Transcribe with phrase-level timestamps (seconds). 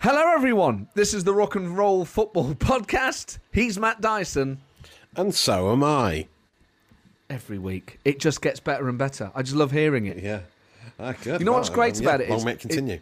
[0.00, 0.88] Hello, everyone.
[0.94, 3.36] This is the Rock and Roll Football Podcast.
[3.52, 4.62] He's Matt Dyson.
[5.14, 6.26] And so am I.
[7.28, 9.30] Every week, it just gets better and better.
[9.34, 10.22] I just love hearing it.
[10.22, 10.40] Yeah.
[10.98, 11.40] Ah, good.
[11.40, 13.00] You know what's great um, about yeah, it Long is may it continue.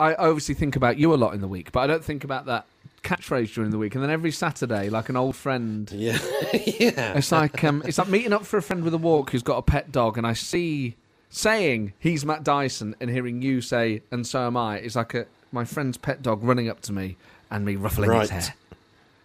[0.00, 2.46] I obviously think about you a lot in the week, but I don't think about
[2.46, 2.64] that
[3.02, 3.94] catchphrase during the week.
[3.94, 6.18] And then every Saturday, like an old friend, yeah.
[6.54, 7.18] yeah.
[7.18, 9.58] it's like um, it's like meeting up for a friend with a walk who's got
[9.58, 10.96] a pet dog, and I see
[11.28, 14.78] saying he's Matt Dyson and hearing you say and so am I.
[14.78, 17.16] It's like a my friend's pet dog running up to me
[17.50, 18.28] and me ruffling Right.
[18.30, 18.54] his hair.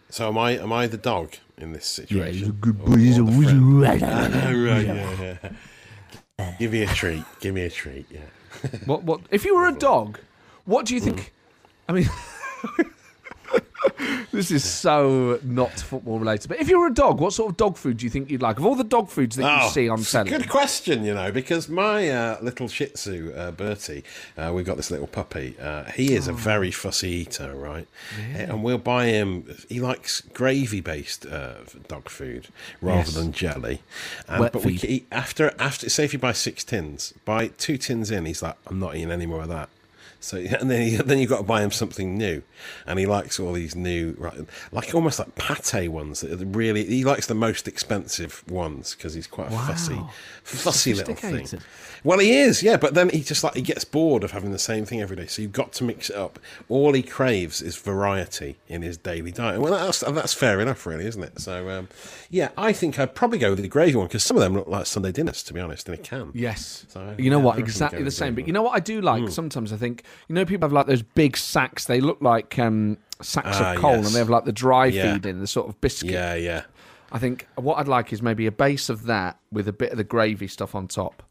[0.10, 2.58] So am I am I the dog in this situation?
[2.62, 3.14] good Or- or the
[3.44, 4.04] friend?
[4.04, 5.38] Ah, right, yeah,
[6.40, 6.52] yeah.
[6.60, 7.24] Give me a treat.
[7.40, 8.20] Give me a treat, yeah.
[8.86, 9.04] What?
[9.04, 9.22] What?
[9.32, 10.20] If you were a dog,
[10.66, 11.34] what do you think?
[11.90, 12.10] I mean,
[14.32, 16.48] this is so not football related.
[16.50, 18.42] But if you were a dog, what sort of dog food do you think you'd
[18.42, 18.58] like?
[18.58, 21.14] Of all the dog foods that you Oh, see on a telly, Good question, you
[21.14, 24.04] know, because my uh, little Shih Tzu, uh, Bertie,
[24.38, 25.56] uh, we've got this little puppy.
[25.62, 26.36] Uh, he is a Oh.
[26.36, 27.88] very fussy eater, right?
[28.34, 29.56] And we'll buy him.
[29.70, 31.54] He likes gravy-based uh,
[31.88, 32.48] dog food
[32.82, 33.14] rather Yes.
[33.14, 33.82] than jelly.
[34.30, 34.90] Wet but we feed.
[34.90, 35.90] eat after after.
[35.90, 39.12] Say if you buy six tins, buy two tins in, he's like, I'm not eating
[39.12, 39.70] any more of that.
[40.26, 42.42] So and then he, then you've got to buy him something new,
[42.88, 44.16] and he likes all these new,
[44.72, 46.22] like almost like pate ones.
[46.22, 50.10] That are really, he likes the most expensive ones because he's quite a fussy, Wow.
[50.50, 51.48] He's fussy little thing.
[52.04, 52.78] Well, he is, yeah.
[52.78, 55.26] But then he just like he gets bored of having the same thing every day.
[55.26, 56.40] So you've got to mix it up.
[56.70, 59.60] All he craves is variety in his daily diet.
[59.60, 61.40] Well, that's that's fair enough, really, isn't it?
[61.40, 61.88] So um,
[62.30, 64.68] yeah, I think I'd probably go with the gravy one because some of them look
[64.68, 66.32] like Sunday dinners, to be honest, in a can.
[66.34, 66.86] Yes.
[66.90, 67.60] So, you know yeah, what?
[67.60, 68.36] Exactly the same.
[68.36, 69.24] But you know what I do like?
[69.24, 69.30] Hmm.
[69.30, 71.86] Sometimes I think, you know, people have like those big sacks.
[71.86, 74.06] They look like um, sacks Ah, of coal yes.
[74.08, 75.14] and they have like the dry Yeah.
[75.14, 76.12] feed in, the sort of biscuit.
[76.12, 76.64] Yeah, yeah.
[77.12, 79.98] I think what I'd like is maybe a base of that with a bit of
[79.98, 81.24] the gravy stuff on top.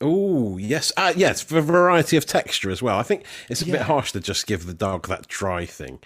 [0.00, 2.96] Oh yes, uh, yes, for a variety of texture as well.
[2.98, 3.72] I think it's a Yeah.
[3.78, 5.98] bit harsh to just give the dog that dry thing.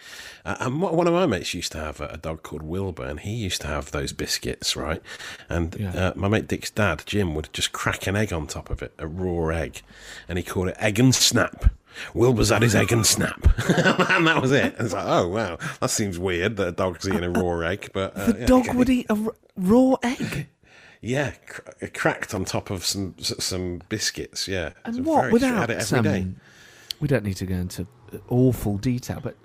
[0.46, 3.04] Uh, and what- one of my mates used to have a, a dog called Wilbur,
[3.04, 5.02] and he used to have those biscuits, right?
[5.50, 5.90] And Yeah.
[5.94, 8.94] uh, my mate Dick's dad, Jim, would just crack an egg on top of it,
[8.98, 9.82] a raw egg,
[10.26, 11.70] and he called it egg and snap.
[12.14, 13.44] Wilbur's had his egg and snap,
[14.08, 14.74] and that was it.
[14.78, 18.16] It's like, oh wow, that seems weird that a dog's eating a raw egg, but
[18.16, 18.78] uh, The yeah, dog okay.
[18.78, 20.46] would eat a r- raw egg.
[21.02, 24.46] Yeah, cr- uh, cracked on top of some some biscuits.
[24.46, 26.26] Yeah, It's And what without had it every day.
[27.00, 27.82] we don't need to go into
[28.12, 29.36] uh, awful detail, but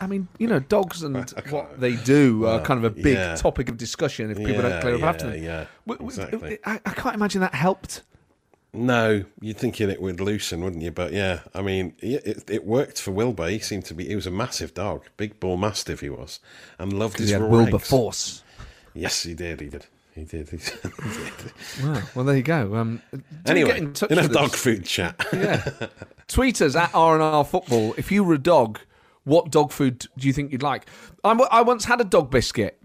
[0.00, 1.16] I mean, you know, dogs and
[1.50, 3.34] what they do are kind of a big yeah.
[3.34, 5.42] topic of discussion if people don't clear up yeah, after them.
[5.42, 5.66] yeah,
[6.00, 6.58] exactly.
[6.64, 8.02] I, I can't imagine that helped.
[8.72, 10.90] No, you'd think it would loosen, wouldn't you?
[10.90, 13.48] But yeah, I mean, it, it, it worked for Wilbur.
[13.48, 14.06] He seemed to be.
[14.06, 16.00] He was a massive dog, big bull mastiff.
[16.00, 16.38] He was,
[16.78, 17.78] and loved his He had Wilbur.
[17.78, 18.44] Force.
[18.94, 19.60] Yes, he did.
[19.60, 19.86] He did.
[20.18, 20.48] He did.
[20.50, 21.52] He did.
[21.82, 22.02] Wow.
[22.14, 22.74] Well, there you go.
[22.76, 23.00] Um,
[23.46, 24.56] anyway, in touch enough dog us.
[24.60, 25.24] food chat.
[25.32, 25.70] Yeah.
[26.28, 27.94] Tweet us at R&R Football.
[27.96, 28.80] If you were a dog,
[29.24, 30.86] what dog food do you think you'd like?
[31.22, 32.80] I'm, I once had a dog biscuit.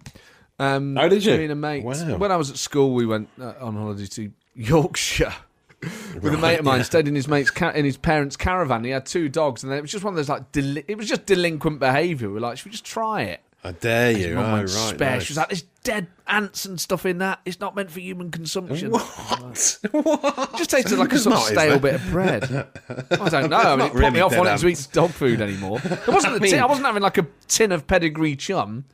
[0.60, 1.36] Um, Oh, did you?
[1.38, 1.84] Me and a mate.
[1.84, 2.18] Wow.
[2.18, 5.34] When I was at school, we went uh, on holiday to Yorkshire.
[6.22, 6.84] With a mate of mine, yeah.
[6.84, 8.84] stayed in his mate's ca- in his parents' caravan.
[8.86, 11.10] He had two dogs, and it was just one of those like deli- it was
[11.10, 12.30] just delinquent behaviour.
[12.30, 13.42] We're like, should we just try it?
[13.66, 14.36] I dare you.
[14.38, 14.70] Oh, right.
[14.70, 15.12] spare.
[15.12, 15.24] nice.
[15.24, 17.40] She was like, "There's dead ants and stuff in that.
[17.46, 19.78] It's not meant for human consumption." what?
[19.92, 20.58] what?
[20.58, 22.44] Just tasted like a sort of Not, is stale bit of bread.
[23.12, 23.58] I don't know.
[23.58, 25.80] I mean, Not it put me really off dead wanting to eat dog food anymore.
[25.84, 26.60] It wasn't the mean- tin.
[26.62, 28.86] I wasn't having like a tin of pedigree chum.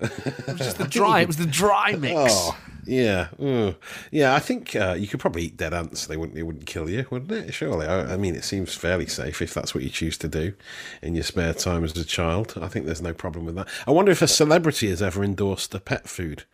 [0.00, 1.20] It was just the dry.
[1.20, 2.14] It was the dry mix.
[2.34, 3.74] Oh, yeah, Ugh.
[4.10, 4.34] yeah.
[4.34, 6.06] I think uh, you could probably eat dead ants.
[6.06, 6.38] They wouldn't.
[6.38, 7.52] It wouldn't kill you, wouldn't it?
[7.54, 7.86] Surely.
[7.86, 10.54] I, I mean, it seems fairly safe if that's what you choose to do
[11.02, 12.54] in your spare time as a child.
[12.60, 13.68] I think there's no problem with that.
[13.86, 16.44] I wonder if a celebrity has ever endorsed a pet food.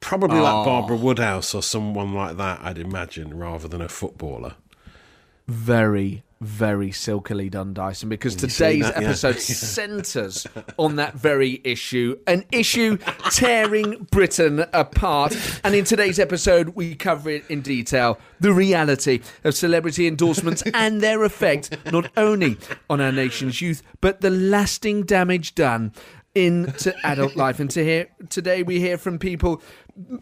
[0.00, 0.42] Probably Oh.
[0.42, 2.60] like Barbara Woodhouse or someone like that.
[2.62, 4.54] I'd imagine, rather than a footballer.
[5.48, 9.08] Very, very silkily done, Dyson, because today's that, yeah.
[9.08, 12.98] episode centres on that very issue, an issue
[13.30, 15.34] tearing Britain apart.
[15.64, 21.00] And in today's episode, we cover it in detail the reality of celebrity endorsements and
[21.00, 22.58] their effect not only
[22.90, 25.92] on our nation's youth, but the lasting damage done
[26.46, 27.60] into adult life.
[27.60, 29.60] And to hear today, we hear from people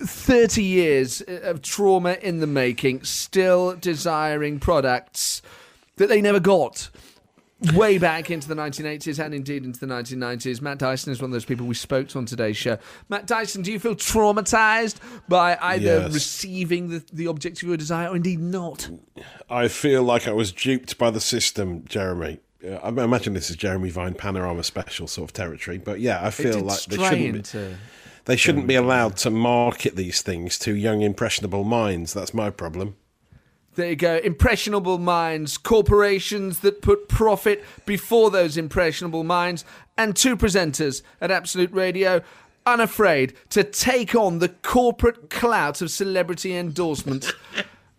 [0.01, 5.43] 30 years of trauma in the making, still desiring products
[5.97, 6.91] that they never got.
[7.73, 10.61] Way back into the 1980s and indeed into the 1990s.
[10.61, 12.77] Matt Dyson is one of those people we spoke to on today's show.
[13.09, 14.97] Matt Dyson, do you feel traumatized
[15.27, 16.13] by either Yes.
[16.13, 18.91] receiving the, the object of your desire or indeed not?
[19.49, 22.41] I feel like I was duped by the system, Jeremy.
[22.83, 26.61] I imagine this is Jeremy Vine panorama special sort of territory, but yeah, I feel
[26.61, 27.53] like they shouldn't.
[27.53, 27.77] be,
[28.25, 32.13] they shouldn't be allowed to market these things to young, impressionable minds.
[32.13, 32.97] That's my problem.
[33.77, 34.17] There you go.
[34.17, 39.65] Impressionable minds, corporations that put profit before those impressionable minds,
[39.99, 42.23] and two presenters at Absolute Radio
[42.65, 47.33] unafraid to take on the corporate clout of celebrity endorsements.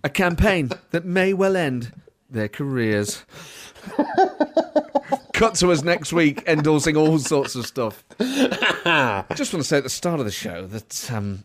[0.04, 1.94] A campaign that may well end
[2.30, 3.26] their careers.
[5.34, 8.04] Cut to us next week endorsing all sorts of stuff.
[8.20, 11.44] I just want to say at the start of the show that um,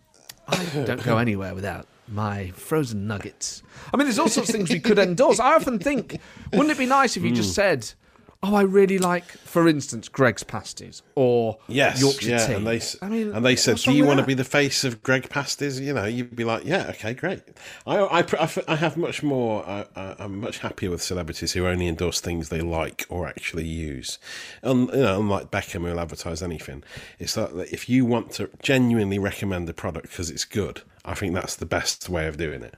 [0.49, 3.63] I don't go anywhere without my frozen nuggets.
[3.93, 5.39] I mean, there's all sorts of things we could endorse.
[5.41, 6.19] I often think,
[6.53, 7.93] wouldn't it be nice if you just said,
[8.43, 12.81] "Oh, I really like, for instance, Greggs pasties or Yes, Yorkshire yeah, tea." and they
[13.01, 15.79] I mean, and they said, "Do you want to be the face of Greggs Pasties?"
[15.81, 17.43] You know, you'd be like, "Yeah, okay, great."
[17.87, 19.65] I I, I have much more.
[19.69, 23.67] I, I, I'm much happier with celebrities who only endorse things they like or actually
[23.67, 24.19] use.
[24.63, 26.83] And you know, unlike Beckham, who'll advertise anything,
[27.19, 31.15] it's like that if you want to genuinely recommend a product because it's good, I
[31.15, 32.75] think that's the best way of doing it.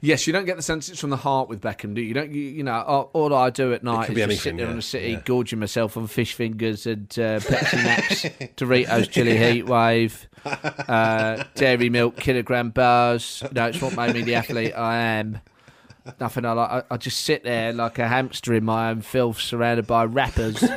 [0.00, 2.08] Yes, you don't get the sense it's from the heart with Beckham, do you?
[2.08, 2.30] You don't.
[2.30, 4.76] You, you know, all, all I do at night is just sit anything, there in
[4.76, 5.22] the city, yeah.
[5.24, 8.22] gorging myself on fish fingers and uh, Pepsi Max,
[8.56, 13.42] Doritos Chili Heat Wave, uh, Dairy Milk kilogram bars.
[13.52, 15.40] No, it's what made me the athlete I am.
[16.20, 16.70] Nothing I like.
[16.70, 20.62] I, I just sit there like a hamster in my own filth, surrounded by rappers.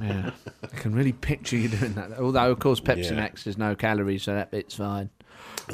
[0.00, 0.30] yeah,
[0.62, 2.18] I can really picture you doing that.
[2.18, 3.16] Although, of course, Pepsi Yeah.
[3.16, 5.10] Max has no calories, so that bit's fine.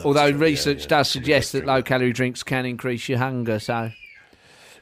[0.04, 3.90] Although research does suggest that low calorie drinks can increase your hunger, so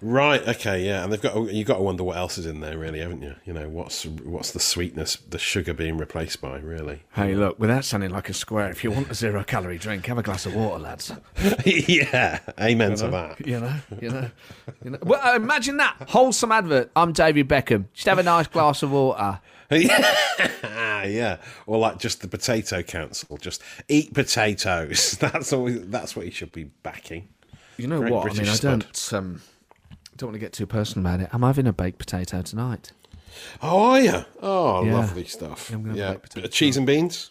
[0.00, 0.46] Right.
[0.46, 0.84] Okay.
[0.86, 1.02] Yeah.
[1.02, 3.34] And they've got you've got to wonder what else is in there, really, haven't you?
[3.44, 7.02] You know, what's what's the sweetness, the sugar being replaced by, really?
[7.14, 10.18] hey, look, without sounding like a square, if you want a zero calorie drink, have
[10.18, 11.12] a glass of water, lads.
[11.64, 12.38] yeah.
[12.60, 13.46] Amen to that.
[13.46, 14.30] You know, you know,
[14.84, 14.98] you know.
[15.02, 16.90] Well, uh, imagine that wholesome advert.
[16.94, 17.86] I'm David Beckham.
[17.92, 19.40] Just have a nice glass of water.
[19.70, 21.36] yeah.
[21.66, 25.12] Or like just the potato council, just eat potatoes.
[25.20, 27.28] That's always that's what you should be backing.
[27.76, 28.20] You know what?
[28.20, 29.42] I British mean, I don't um,
[30.16, 31.28] don't want to get too personal about it.
[31.32, 32.92] I'm having a baked potato tonight.
[33.62, 34.24] Oh, are you?
[34.42, 34.94] Oh, Yeah.
[34.94, 35.70] lovely stuff.
[35.70, 36.14] Yeah, Yeah.
[36.14, 37.30] potato Cheese and beans.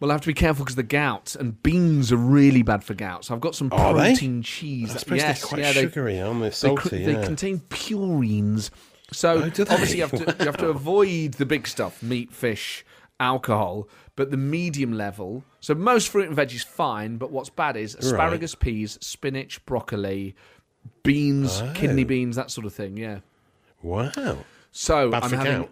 [0.00, 2.94] Well, I have to be careful because the gout and beans are really bad for
[2.94, 3.24] gout.
[3.24, 4.10] So I've got some Are they?
[4.12, 4.94] protein cheese.
[4.94, 6.46] I suppose yes, they're quite yeah, they, aren't they?
[6.48, 6.88] They, Salty.
[6.88, 7.06] cr- yeah.
[7.18, 8.70] they contain purines.
[9.10, 12.84] So Oh, obviously you have to you have to avoid the big stuff, meat, fish,
[13.18, 15.44] alcohol, but the medium level.
[15.60, 20.36] So most fruit and veg is fine, but what's bad is asparagus, peas, spinach, broccoli,
[21.02, 22.06] beans, kidney Oh.
[22.06, 22.96] beans, that sort of thing.
[22.96, 23.20] Yeah.
[23.82, 24.38] wow.
[24.72, 25.70] So Bad I'm having gout.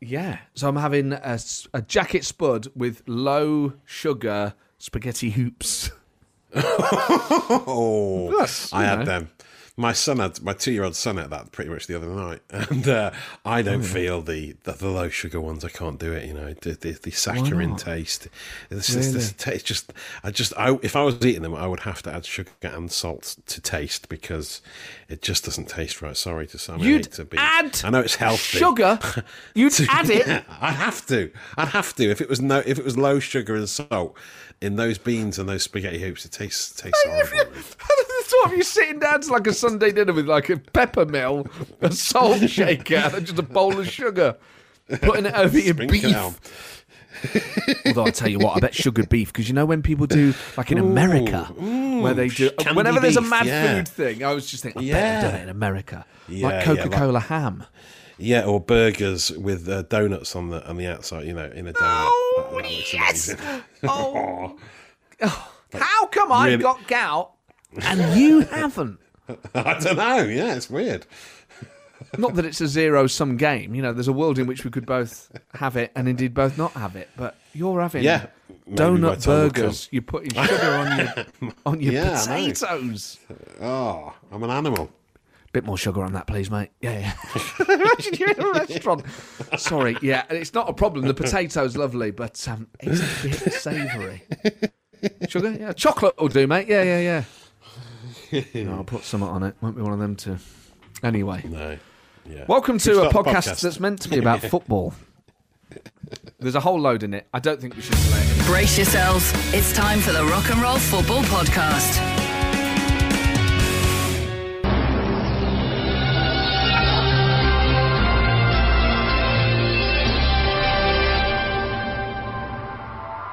[0.00, 0.38] yeah.
[0.54, 5.90] So I'm having a jacket spud with low sugar spaghetti hoops.
[6.54, 8.28] Oh,
[8.72, 9.30] I you had them.
[9.74, 13.10] My son had my two-year-old son had that pretty much the other night, and uh,
[13.44, 15.64] I Oh, don't feel the, the the low sugar ones.
[15.64, 16.26] I can't do it.
[16.26, 18.28] You know, the the, the saccharine taste.
[18.70, 19.92] It's, it's, it's, it's just
[20.22, 22.92] I just I, if I was eating them, I would have to add sugar and
[22.92, 24.60] salt to taste because
[25.08, 26.16] it just doesn't taste right.
[26.18, 26.82] Sorry to some.
[26.82, 27.38] I You'd to be.
[27.38, 28.58] add I know it's healthy.
[28.58, 28.98] Sugar?
[29.54, 30.26] You'd add it?
[30.26, 31.30] Yeah, I'd have to.
[31.56, 32.10] I'd have to.
[32.10, 34.18] If it was no, if it was low sugar and salt
[34.60, 37.52] in those beans and those spaghetti hoops, it tastes tastes horrible.
[38.32, 41.46] That's what you sitting down to like a Sunday dinner with like a pepper mill,
[41.80, 44.36] a salt shaker, and just a bowl of sugar,
[45.02, 46.86] putting it over your Sprinkle beef.
[47.86, 50.34] Although I tell you what, I bet sugared beef because you know when people do
[50.56, 51.44] like in America,
[52.00, 53.74] where they do whenever there's a mad yeah.
[53.76, 55.20] food thing, I was just thinking, I bet Yeah.
[55.20, 57.64] they've done it in America, Yeah, like Coca Cola ham.
[58.18, 61.26] Yeah, or burgers with uh, donuts on the on the outside.
[61.26, 62.06] You know, in a donut.
[62.08, 63.28] Oh That- that yes!
[63.28, 63.62] amazing.
[63.84, 64.56] Oh,
[65.74, 67.31] how come I Really- got gout
[67.80, 68.98] and you haven't?
[69.54, 70.24] I don't know.
[70.24, 71.06] Yeah, it's weird.
[72.18, 73.74] Not that it's a zero sum game.
[73.74, 76.58] You know, there's a world in which we could both have it and indeed both
[76.58, 77.08] not have it.
[77.16, 78.26] But you're having Yeah,
[78.68, 79.88] donut burgers.
[79.92, 83.18] You're putting sugar on your on your Yeah, I potatoes.
[83.60, 84.90] Oh, I'm an animal.
[85.52, 86.70] Bit more sugar on that, please, mate.
[86.80, 87.74] Yeah, yeah.
[87.74, 89.04] Imagine you're in a restaurant.
[89.58, 91.06] Sorry, yeah, and it's not a problem.
[91.06, 94.22] The potato's lovely, but um, it's a bit savoury.
[95.28, 96.68] Sugar, yeah, chocolate will do, mate.
[96.68, 97.24] Yeah, yeah, yeah.
[98.54, 99.54] No, I'll put some on it.
[99.60, 100.38] Won't be one of them too.
[101.02, 101.76] Anyway, No.
[102.24, 102.44] Yeah.
[102.46, 104.94] welcome to a start the podcast, that's meant to be about football.
[106.38, 107.26] There's a whole load in it.
[107.34, 108.46] I don't think we should play it.
[108.46, 109.32] Brace yourselves.
[109.54, 112.00] It's time for the Rock and Roll Football Podcast.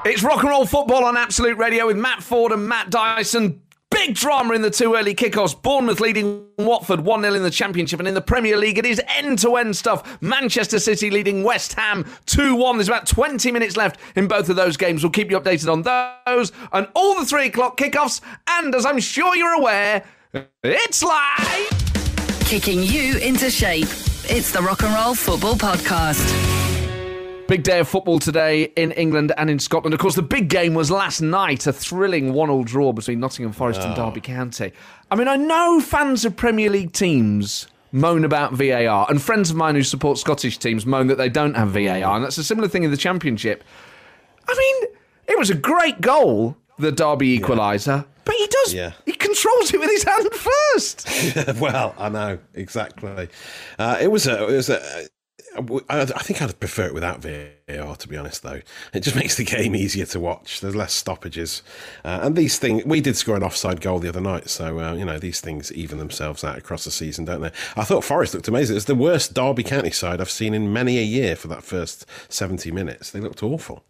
[0.05, 3.61] It's rock and roll football on Absolute Radio with Matt Ford and Matt Dyson.
[3.91, 5.59] Big drama in the two early kickoffs.
[5.59, 7.99] Bournemouth leading Watford 1 0 in the Championship.
[7.99, 10.21] And in the Premier League, it is end to end stuff.
[10.21, 12.77] Manchester City leading West Ham 2 1.
[12.77, 15.03] There's about 20 minutes left in both of those games.
[15.03, 18.21] We'll keep you updated on those and all the three o'clock kickoffs.
[18.47, 20.03] And as I'm sure you're aware,
[20.63, 21.69] it's live.
[22.41, 23.87] Kicking you into shape.
[24.31, 26.58] It's the Rock and Roll Football Podcast.
[27.49, 29.95] Big day of football today in England and in Scotland.
[29.95, 33.81] Of course, the big game was last night, a thrilling one-all draw between Nottingham Forest
[33.81, 34.71] and Derby County.
[35.09, 39.55] I mean, I know fans of Premier League teams moan about VAR, and friends of
[39.55, 42.67] mine who support Scottish teams moan that they don't have VAR, and that's a similar
[42.67, 43.63] thing in the Championship.
[44.47, 44.91] I mean,
[45.27, 48.91] it was a great goal, the Derby equaliser, but he does, Yeah.
[49.07, 51.07] he controls it with his hand first.
[51.59, 53.27] well, I know exactly.
[53.79, 54.43] Uh, it was a.
[54.43, 55.07] It was a.
[55.57, 58.43] I, I think I'd prefer it without VAR, to be honest.
[58.43, 58.61] Though
[58.93, 60.61] it just makes the game easier to watch.
[60.61, 61.63] There's less stoppages,
[62.05, 62.85] uh, and these things.
[62.85, 65.71] We did score an offside goal the other night, so uh, you know these things
[65.73, 67.51] even themselves out across the season, don't they?
[67.75, 68.75] I thought Forest looked amazing.
[68.75, 72.05] It's the worst Derby County side I've seen in many a year for that first
[72.29, 73.09] 70 minutes.
[73.11, 73.83] They looked awful.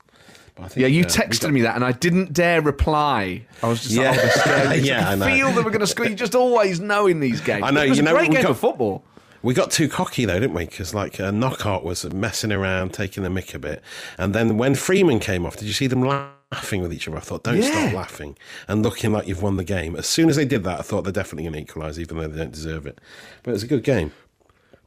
[0.58, 3.46] Think, Yeah, you uh, texted got- me that, and I didn't dare reply.
[3.64, 4.12] I was just Yeah.
[4.12, 4.74] like, oh.
[4.74, 5.26] Yeah, I know.
[5.26, 6.06] feel that we're going to score.
[6.06, 7.64] You just always know in these games.
[7.64, 9.06] I know, It was you a know, great game got- of football.
[9.42, 10.66] We got too cocky though, didn't we?
[10.66, 13.82] Because like uh, Knockaert was messing around, taking the mick a bit,
[14.18, 17.18] and then when Freeman came off, did you see them laughing with each other?
[17.18, 17.72] I thought, don't Yeah.
[17.72, 19.96] stop laughing and looking like you've won the game.
[19.96, 22.28] As soon as they did that, I thought they're definitely going to equalise, even though
[22.28, 23.00] they don't deserve it.
[23.44, 24.12] But it was a good game.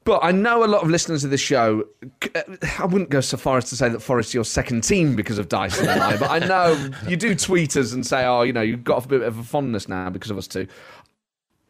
[0.05, 1.85] But I know a lot of listeners of this show.
[2.35, 2.41] uh,
[2.81, 5.49] I wouldn't go so far as to say that Forest's your second team because of
[5.49, 8.63] Dyson and I, but I know you do tweet us and say, "Oh, you know,
[8.63, 10.67] you've got a bit of a fondness now because of us two.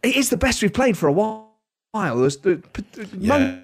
[0.02, 1.51] It is the best we've played for a while.
[1.94, 2.62] There's the,
[3.18, 3.38] Yeah.
[3.38, 3.62] most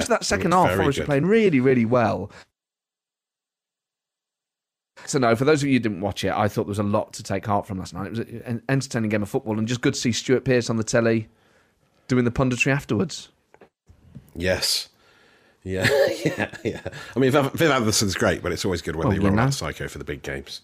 [0.00, 2.30] of that second half, Forest were playing really, really well.
[5.06, 6.82] So no, for those of you who didn't watch it, I thought there was a
[6.82, 8.06] lot to take heart from last night.
[8.06, 10.76] It was an entertaining game of football, and just good to see Stuart Pearce on
[10.76, 11.28] the telly
[12.08, 13.30] doing the punditry afterwards.
[14.34, 14.88] Yes.
[15.62, 15.88] Yeah,
[16.24, 16.80] yeah, yeah.
[17.14, 19.42] I mean, Viv Anderson's great, but it's always good when Well, they roll know.
[19.42, 20.60] out Psycho for the big games.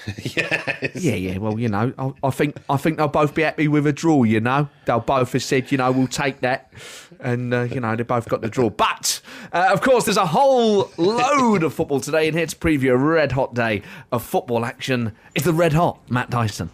[0.22, 0.94] yes.
[0.94, 1.38] Yeah, yeah.
[1.38, 4.24] Well, you know, I, I think I think they'll both be happy with a draw.
[4.24, 6.72] You know, they'll both have said, you know, we'll take that,
[7.20, 8.70] and uh, you know, they both got the draw.
[8.70, 9.20] But
[9.52, 12.96] uh, of course, there's a whole load of football today, and here to preview a
[12.96, 16.70] red hot day of football action is the red hot Matt Dyson.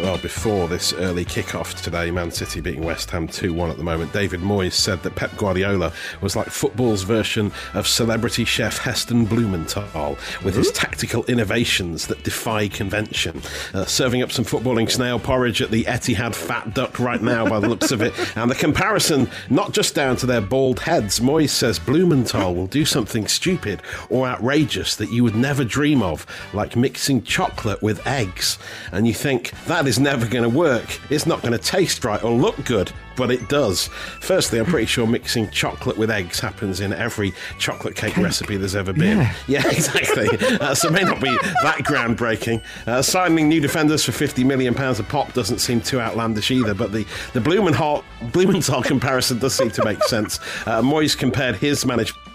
[0.00, 4.12] Well, before this early kick-off today, Man City beating West Ham 2-1 at the moment,
[4.12, 10.16] David Moyes said that Pep Guardiola was like football's version of celebrity chef Heston Blumenthal,
[10.44, 13.42] with his tactical innovations that defy convention.
[13.74, 17.58] Uh, serving up some footballing snail porridge at the Etihad Fat Duck right now by
[17.58, 18.14] the looks of it.
[18.38, 22.84] And the comparison, not just down to their bald heads, Moyes says Blumenthal will do
[22.84, 28.58] something stupid or outrageous that you would never dream of, like mixing chocolate with eggs.
[28.92, 31.00] And you think, that is never going to work.
[31.10, 33.88] It's not going to taste right or look good, but it does.
[34.20, 38.76] Firstly, I'm pretty sure mixing chocolate with eggs happens in every chocolate cake, recipe there's
[38.76, 39.18] ever been.
[39.18, 39.34] Yeah.
[39.48, 40.28] Yeah, exactly.
[40.60, 41.30] uh, so it may not be
[41.62, 42.62] that groundbreaking.
[42.86, 46.92] Uh, signing new defenders for £50 million a pop doesn't seem too outlandish either, but
[46.92, 50.38] the, the Blumenthal, Blumenthal comparison does seem to make sense.
[50.66, 52.27] Uh, Moyes compared his management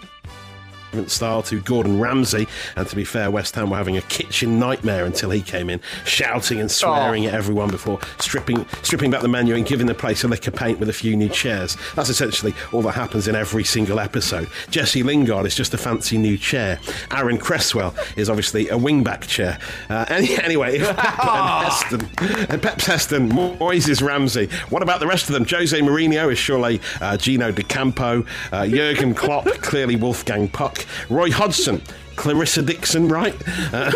[1.10, 2.46] style to Gordon Ramsay.
[2.76, 5.80] And to be fair, West Ham were having a kitchen nightmare until he came in,
[6.04, 10.24] shouting and swearing at everyone before stripping stripping back the menu and giving the place
[10.24, 11.76] a lick of paint with a few new chairs.
[11.94, 14.48] That's essentially all that happens in every single episode.
[14.70, 16.78] Jesse Lingard is just a fancy new chair.
[17.10, 19.58] Aaron Cresswell is obviously a wingback chair.
[19.88, 22.00] Uh, any, anyway, Pep and Heston,
[22.48, 24.48] and Pep's Heston, Moyes is Ramsay.
[24.70, 25.44] What about the rest of them?
[25.48, 28.26] Jose Mourinho is surely uh, Gino D'Acampo.
[28.52, 30.83] Uh, Jurgen Klopp, clearly Wolfgang Puck.
[31.08, 31.82] Roy Hodgson.
[32.16, 33.34] Clarissa Dickson, right?
[33.72, 33.90] Uh,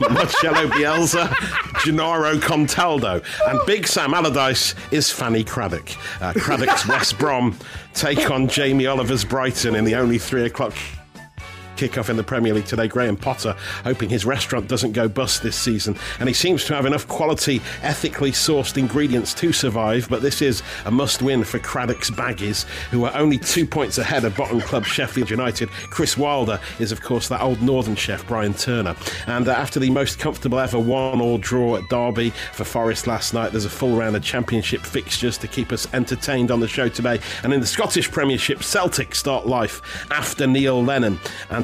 [0.10, 1.32] Marcelo Bielsa,
[1.82, 5.96] Gennaro Contaldo, and Big Sam Allardyce is Fanny Cradock.
[6.20, 7.56] Uh, Cradock's West Brom
[7.94, 10.74] take on Jamie Oliver's Brighton in the only three o'clock
[11.82, 12.86] kickoff in the Premier League today.
[12.86, 16.86] Graham Potter hoping his restaurant doesn't go bust this season, and he seems to have
[16.86, 20.08] enough quality, ethically sourced ingredients to survive.
[20.08, 24.36] But this is a must-win for Cradock's Baggies, who are only two points ahead of
[24.36, 25.70] bottom club Sheffield United.
[25.90, 28.94] Chris Wilder is, of course, that old Northern chef Brian Turner.
[29.26, 33.50] And uh, after the most comfortable ever one-all draw at Derby for Forest last night,
[33.50, 37.18] there's a full round of Championship fixtures to keep us entertained on the show today.
[37.42, 41.18] And in the Scottish Premiership, Celtic start life after Neil Lennon.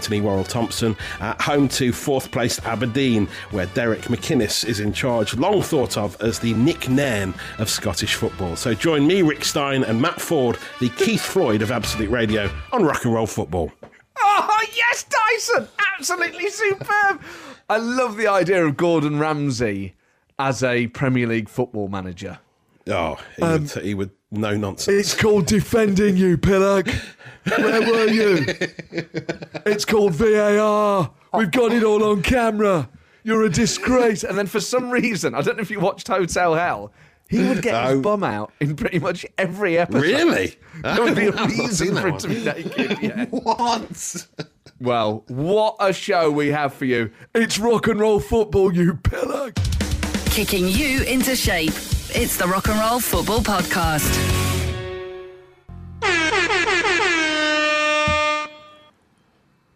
[0.08, 5.34] Antony Worrall Thompson at home to fourth placed Aberdeen, where Derek McInnes is in charge,
[5.36, 8.56] long thought of as the Nick Nairn of Scottish football.
[8.56, 12.84] So join me, Rick Stein, and Matt Ford, the Keith Floyd of Absolute Radio, on
[12.84, 13.70] Rock and Roll Football.
[14.18, 15.68] Oh, yes, Dyson!
[15.98, 17.20] Absolutely superb!
[17.68, 19.94] I love the idea of Gordon Ramsay
[20.38, 22.38] as a Premier League football manager?
[22.86, 24.96] Oh, he, Um, would, he would no nonsense.
[24.96, 26.88] It's called defending you, Pillock.
[27.56, 28.44] Where were you?
[29.66, 31.10] It's called VAR.
[31.34, 32.88] We've got it all on camera.
[33.24, 34.24] You're a disgrace.
[34.24, 36.92] And then for some reason, I don't know if you watched Hotel Hell,
[37.28, 37.90] he would get No.
[37.94, 40.02] his bum out in pretty much every episode.
[40.02, 40.56] Really?
[40.82, 42.14] There would be a I've not seen reason for one.
[42.14, 42.98] it to be naked.
[43.02, 43.24] Yeah.
[43.26, 44.26] What?
[44.80, 47.10] Well, what a show we have for you.
[47.34, 49.56] It's rock and roll football, you Pillock.
[50.26, 51.72] Kicking you into shape.
[52.10, 54.08] It's the Rock and Roll Football Podcast.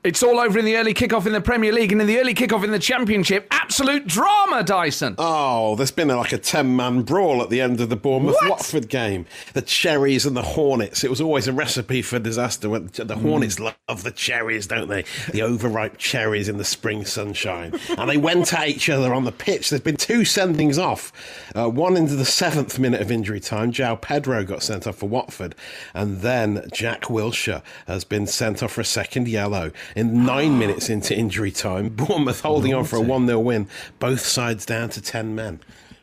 [0.05, 2.35] It's all over in the early kickoff in the Premier League and in the early
[2.35, 3.47] kickoff in the Championship.
[3.53, 5.15] Absolute drama, Dyson.
[5.17, 8.51] Oh, there's been like a 10 man brawl at the end of the Bournemouth What?
[8.51, 9.27] Watford game.
[9.55, 11.05] The Cherries and the Hornets.
[11.05, 12.67] It was always a recipe for disaster.
[12.69, 13.73] The Hornets Mm.
[13.89, 15.05] love the cherries, don't they?
[15.31, 17.73] The overripe cherries in the spring sunshine.
[17.97, 19.71] and they went at each other on the pitch.
[19.71, 21.13] There's been two sendings off.
[21.55, 23.71] Uh, one into the seventh minute of injury time.
[23.71, 25.55] João Pedro got sent off for Watford.
[25.95, 29.71] And then Jack Wilshere has been sent off for a second yellow.
[29.95, 33.69] In nine minutes into injury time, Bournemouth holding on for a 1 0 win.
[33.99, 35.61] Both sides down to 10 men.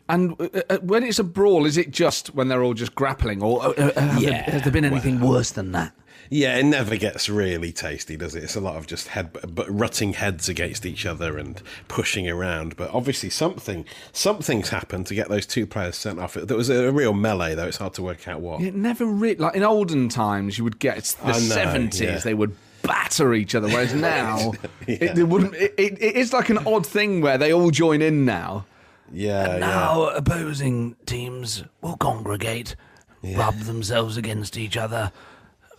[0.07, 3.43] And uh, uh, when it's a brawl, is it just when they're all just grappling,
[3.43, 5.93] or uh, have there, has there been anything worse than that?
[6.31, 8.43] Yeah, it never gets really tasty, does it?
[8.43, 12.75] It's a lot of just head, but rutting heads against each other and pushing around.
[12.75, 16.35] But obviously, something something's happened to get those two players sent off.
[16.35, 17.67] There was a real melee, though.
[17.67, 18.61] It's hard to work out what.
[18.61, 20.57] It never really like in olden times.
[20.57, 22.01] You would get the seventies.
[22.01, 22.17] yeah.
[22.19, 22.55] They would
[22.89, 24.53] batter each other, whereas now
[24.87, 24.97] Yeah.
[25.05, 25.53] it, it wouldn't.
[25.55, 28.65] It, it, it is like an odd thing where they all join in now.
[29.11, 29.57] Yeah, yeah.
[29.59, 32.75] Now opposing teams will congregate,
[33.23, 35.11] rub themselves against each other,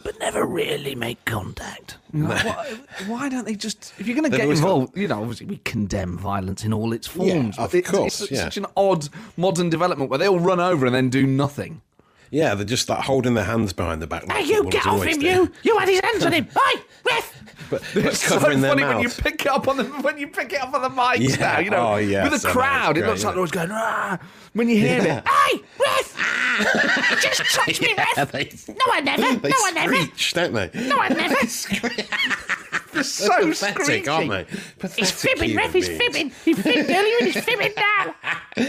[0.02, 1.98] but never really make contact.
[2.12, 3.92] You know, why, why don't they just?
[3.98, 6.72] If you're going to get always got- involved, you know, obviously we condemn violence in
[6.72, 7.58] all its Yeah, forms.
[7.58, 8.44] of but it's, course, it's yeah.
[8.44, 11.82] such an odd modern development where they all run over and then do nothing.
[12.30, 14.30] Yeah, they're just like holding their hands behind the back.
[14.30, 15.26] Hey, you get off him, do.
[15.26, 15.52] you!
[15.62, 16.44] You had his hands on him!
[16.46, 17.37] Hey, ref!
[17.70, 20.18] But, but It's covering so their funny when you pick it up on the when
[20.18, 21.37] you pick it up on the mics Yeah.
[21.37, 21.58] now.
[21.60, 23.38] You know, Oh, yes, with a I know, crowd, it's it great, looks like they're
[23.38, 24.18] always going ah.
[24.54, 25.18] When you hear Yeah.
[25.18, 27.10] it, Hey, ref!
[27.10, 28.32] You just touched me, ref!
[28.32, 29.22] they, No, I never!
[29.37, 29.94] they No, I never!
[29.96, 30.70] screech, don't they?
[30.88, 31.37] No, I never!
[33.00, 34.09] they're so Pathetic, screechy.
[34.09, 34.45] aren't they?
[34.78, 36.02] Pathetic He's fibbing, ref, he's beings.
[36.02, 36.30] fibbing!
[36.45, 38.15] He fibbed earlier and he's fibbing now!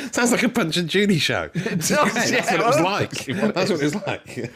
[0.12, 1.48] Sounds like a Punch and Judy show.
[1.54, 2.52] does, Yeah, that's yeah.
[2.52, 3.12] what it was like.
[3.54, 4.52] That's what it was like.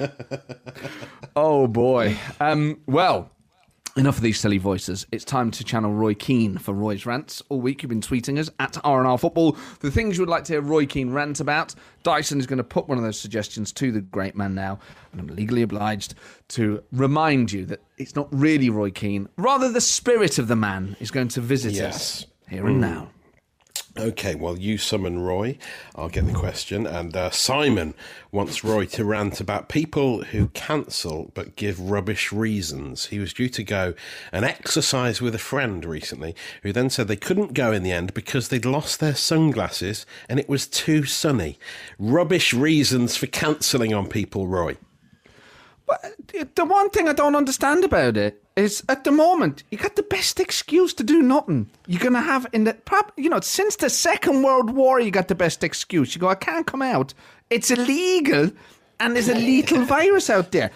[1.35, 2.17] Oh boy.
[2.39, 3.29] Um, well,
[3.97, 5.05] enough of these silly voices.
[5.11, 7.41] It's time to channel Roy Keane for Roy's rants.
[7.47, 9.57] All week you've been tweeting us at R&R Football.
[9.79, 11.73] The things you would like to hear Roy Keane rant about.
[12.03, 14.79] Dyson is going to put one of those suggestions to the great man now,
[15.11, 16.15] and I'm legally obliged
[16.49, 19.29] to remind you that it's not really Roy Keane.
[19.37, 21.95] Rather, the spirit of the man is going to visit Yes.
[21.95, 22.81] us here and mm.
[22.81, 23.09] now.
[23.97, 25.57] Okay, well, you summon Roy.
[25.95, 26.85] I'll get the question.
[26.85, 27.93] And uh, Simon
[28.29, 33.05] wants Roy to rant about people who cancel but give rubbish reasons.
[33.05, 33.93] He was due to go
[34.33, 38.13] and exercise with a friend recently who then said they couldn't go in the end
[38.13, 41.57] because they'd lost their sunglasses and it was too sunny.
[41.97, 44.75] Rubbish reasons for cancelling on people, Roy.
[45.87, 46.03] But
[46.37, 49.95] uh, the one thing I don't understand about it is at the moment you got
[49.95, 51.69] the best excuse to do nothing.
[51.87, 55.27] You're gonna have in the prob- you know since the Second World War you got
[55.27, 56.15] the best excuse.
[56.15, 57.13] You go, I can't come out.
[57.49, 58.51] It's illegal.
[58.97, 60.71] And there's a lethal virus out there.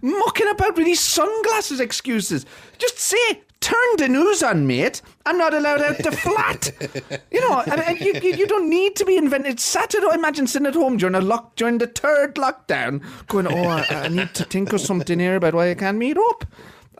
[0.00, 2.46] Mucking about with these sunglasses excuses.
[2.78, 5.02] Just say, turn the news on, mate.
[5.26, 6.70] I'm not allowed out the flat.
[7.30, 9.60] You know, and, and you, you, you don't need to be invented.
[9.60, 10.06] Saturday.
[10.14, 14.08] Imagine sitting at home during a lock during the third lockdown, going, "Oh, I, I
[14.08, 16.44] need to think of something here about why I can't meet up."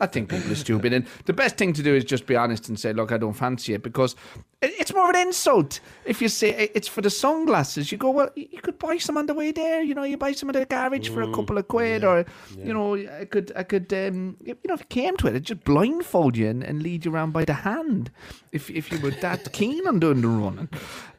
[0.01, 2.67] I think people are stupid, and the best thing to do is just be honest
[2.67, 4.15] and say, "Look, I don't fancy it," because
[4.63, 7.91] it's more of an insult if you say it's for the sunglasses.
[7.91, 9.81] You go, "Well, you could buy some on the way there.
[9.83, 12.25] You know, you buy some at the garage for a couple of quid, or
[12.57, 15.43] you know, I could, I could, um, you know, if it came to it, I'd
[15.43, 18.09] just blindfold you and, and lead you around by the hand
[18.51, 20.69] if if you were that keen on doing the running."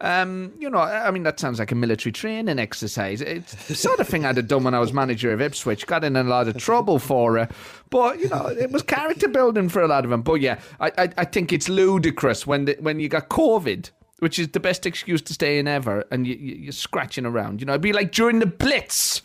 [0.00, 3.20] Um, you know, I I mean, that sounds like a military training exercise.
[3.20, 5.86] It's the sort of thing I'd have done when I was manager of Ipswich.
[5.86, 7.50] Got in a lot of trouble for it,
[7.92, 10.22] but you know, it was character building for a lot of them.
[10.22, 13.90] But yeah, I I, I think it's ludicrous when the, when you got COVID.
[14.18, 17.60] Which is the best excuse to stay in ever, and you, you, you're scratching around.
[17.60, 19.20] You know, it'd be like during the Blitz,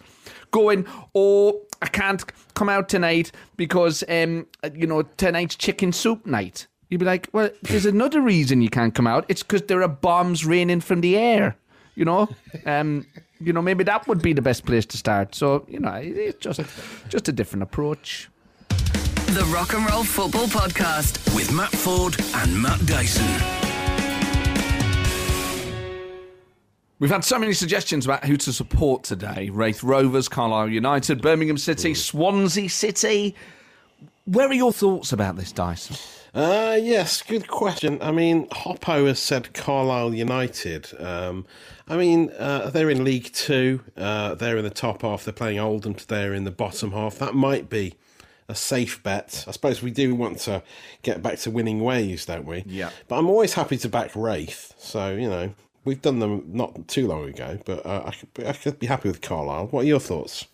[0.50, 2.24] going, "Oh, I can't
[2.56, 7.52] come out tonight because, um, you know, tonight's chicken soup night." You'd be like, "Well,
[7.62, 9.26] there's another reason you can't come out.
[9.28, 11.58] It's because there are bombs raining from the air."
[11.94, 12.28] You know,
[12.66, 13.06] um,
[13.40, 15.36] you know, maybe that would be the best place to start.
[15.36, 16.60] So, you know, it's just
[17.08, 18.30] just a different approach.
[19.28, 21.36] The Rock and Roll Football Podcast.
[21.36, 23.26] with Matt Ford and Matt Dyson.
[27.00, 31.58] We've had so many suggestions about who to support today Raith Rovers, Carlisle United, Birmingham
[31.58, 33.36] City, Swansea City.
[34.26, 35.98] Where are your thoughts about this, Dyson?
[36.34, 38.02] Uh, yes, good question.
[38.02, 40.88] I mean, Hoppo has said Carlisle United.
[41.00, 41.46] Um,
[41.88, 43.82] I mean, uh, they're in League Two.
[43.96, 45.24] Uh, they're in the top half.
[45.26, 45.96] They're playing Oldham.
[46.08, 47.20] They're in the bottom half.
[47.20, 47.94] That might be
[48.50, 49.44] a safe bet.
[49.48, 50.64] I suppose we do want to
[51.02, 52.64] get back to winning ways, don't we?
[52.66, 52.92] Yeah.
[53.08, 54.74] But I'm always happy to back Raith.
[54.78, 55.54] So you know,
[55.86, 57.60] we've done them not too long ago.
[57.66, 59.68] But uh, I could I could be happy with Carlisle.
[59.68, 60.46] What are your thoughts?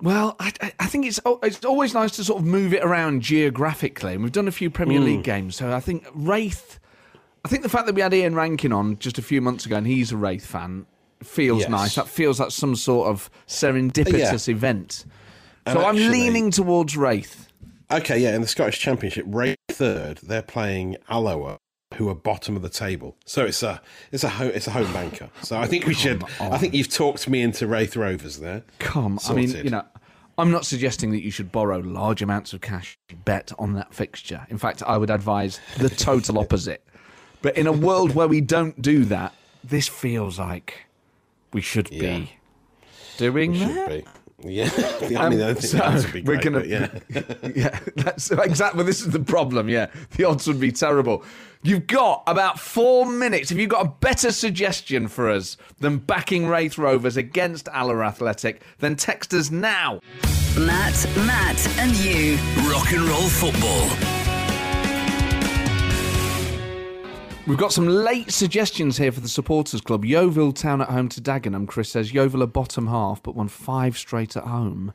[0.00, 4.14] Well, I, I- think it's it's always nice to sort of move it around geographically,
[4.14, 6.78] and we've done a few Premier League games, so I think Raith.
[7.44, 9.76] I think the fact that we had Ian Rankin on just a few months ago,
[9.76, 10.86] and he's a Raith fan,
[11.22, 11.68] feels Yes.
[11.70, 11.94] nice.
[11.96, 15.04] That feels like some sort of serendipitous event.
[15.72, 17.48] So I'm leaning towards Raith.
[17.90, 21.56] Okay, yeah, in the Scottish Championship, Raith third, they're playing Alloa,
[21.94, 23.16] who are bottom of the table.
[23.24, 23.80] So it's a
[24.12, 25.30] it's a ho- it's a home banker.
[25.42, 26.22] So I think we should.
[26.40, 28.62] I think you've talked me into Raith Rovers there.
[28.78, 29.64] Come, I mean, Sorted.
[29.64, 29.84] you know,
[30.36, 33.94] I'm not suggesting that you should borrow large amounts of cash to bet on that
[33.94, 34.46] fixture.
[34.50, 36.84] In fact, I would advise the total opposite.
[37.40, 39.32] But in a world where we don't do that,
[39.64, 40.86] this feels like
[41.52, 42.18] we should Yeah.
[42.18, 42.32] be
[43.16, 43.88] doing Should that.
[43.88, 44.04] be.
[44.44, 44.70] Yeah,
[45.18, 46.88] I mean, I think the odds would be Um, we're great, gonna, but yeah.
[47.56, 48.84] yeah, that's exactly.
[48.84, 49.68] This is the problem.
[49.68, 51.24] Yeah, the odds would be terrible.
[51.62, 53.50] You've got about four minutes.
[53.50, 58.62] If you've got a better suggestion for us than backing Raith Rovers against Alloa Athletic,
[58.78, 60.00] then text us now.
[60.56, 62.36] Matt, Matt, and you.
[62.70, 64.17] Rock and roll football.
[67.48, 70.04] We've got some late suggestions here for the supporters club.
[70.04, 71.66] Yeovil Town at home to Dagenham.
[71.66, 74.92] Chris says Yeovil are bottom half, but won five straight at home.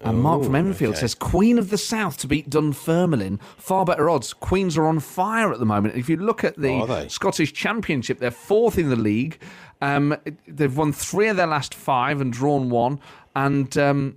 [0.00, 1.02] And Mark from Enfield okay.
[1.02, 3.38] says Queen of the South to beat Dunfermline.
[3.58, 4.32] Far better odds.
[4.32, 5.94] Queens are on fire at the moment.
[5.94, 9.38] If you look at the Scottish Championship, they're fourth in the league.
[9.82, 10.16] Um,
[10.48, 12.98] they've won three of their last five and drawn one.
[13.36, 14.16] And um,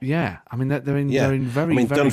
[0.00, 2.12] yeah, I mean they're, they're in Yeah, they're in very I mean very good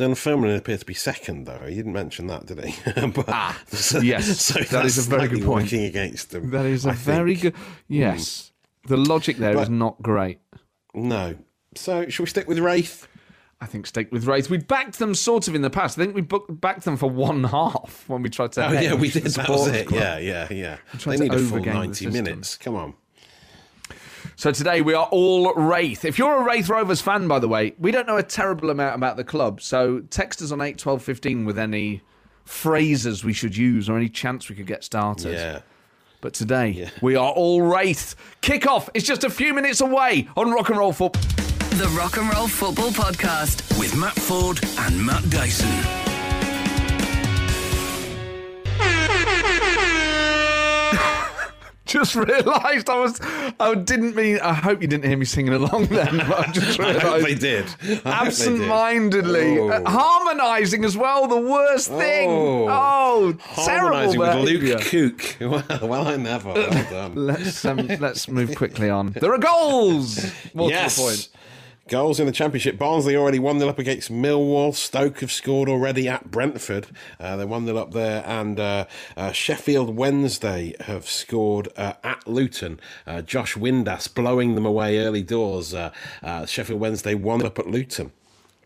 [0.00, 0.08] form.
[0.10, 0.42] Dunfermline.
[0.50, 1.66] Dunfermline appear to be second, though.
[1.66, 2.74] He didn't mention that, did he?
[3.08, 5.64] but, Ah, so, yes, so that is a very good point.
[5.64, 6.50] Working against them.
[6.50, 7.54] That is a I very think.
[7.54, 7.62] good.
[7.88, 8.52] Yes,
[8.86, 10.40] the logic there is But- not great.
[10.94, 11.36] No.
[11.76, 13.06] So, shall we stick with Raith?
[13.60, 14.48] I think stick with Raith.
[14.48, 15.98] We backed them sort of in the past.
[15.98, 18.66] I think we booked, backed them for one half when we tried to.
[18.68, 19.24] Oh yeah, we did.
[19.24, 19.86] That was it.
[19.86, 20.00] club.
[20.00, 20.76] Yeah, yeah, yeah.
[21.04, 22.56] They need a full ninety minutes.
[22.56, 22.94] Come on.
[24.40, 26.06] So today we are all Raith.
[26.06, 28.94] If you're a Raith Rovers fan, by the way, we don't know a terrible amount
[28.94, 29.60] about the club.
[29.60, 32.00] So text us on eight twelve fifteen with any
[32.46, 35.34] phrases we should use or any chance we could get started.
[35.34, 35.60] Yeah.
[36.22, 38.14] But today we are all Raith.
[38.40, 38.88] Kick off.
[38.94, 41.20] It's just a few minutes away on Rock and Roll Football.
[41.72, 43.78] The Rock and Roll Football Podcast.
[43.78, 45.99] With Matt Ford and Matt Dyson.
[51.90, 53.20] Just realised I was.
[53.58, 54.38] I didn't mean.
[54.40, 56.18] I hope you didn't hear me singing along then.
[56.18, 57.26] But I just I realised.
[57.26, 57.64] they did.
[57.64, 58.06] I they did.
[58.06, 59.68] Absent-mindedly, Oh.
[59.70, 61.26] uh, harmonising as well.
[61.26, 62.28] The worst thing.
[62.30, 62.68] Oh.
[62.70, 63.32] Oh,
[63.64, 64.62] terrible Harmonising with.
[64.62, 65.36] Luke Cook.
[65.50, 66.52] Well, well, I never.
[66.52, 67.14] Well done.
[67.16, 69.10] Let's um, let's move quickly on.
[69.12, 70.30] There are goals.
[70.54, 70.94] More yes.
[70.94, 71.28] to the point.
[71.90, 72.78] Goals in the Championship.
[72.78, 74.72] Barnsley already 1 0 up against Millwall.
[74.72, 76.86] Stoke have scored already at Brentford.
[77.18, 78.22] Uh, they're 1 0 up there.
[78.24, 78.84] And uh,
[79.16, 82.78] uh, Sheffield Wednesday have scored uh, at Luton.
[83.08, 85.74] Uh, Josh Windass blowing them away early doors.
[85.74, 85.90] Uh,
[86.46, 88.12] Sheffield Wednesday 1 up at Luton.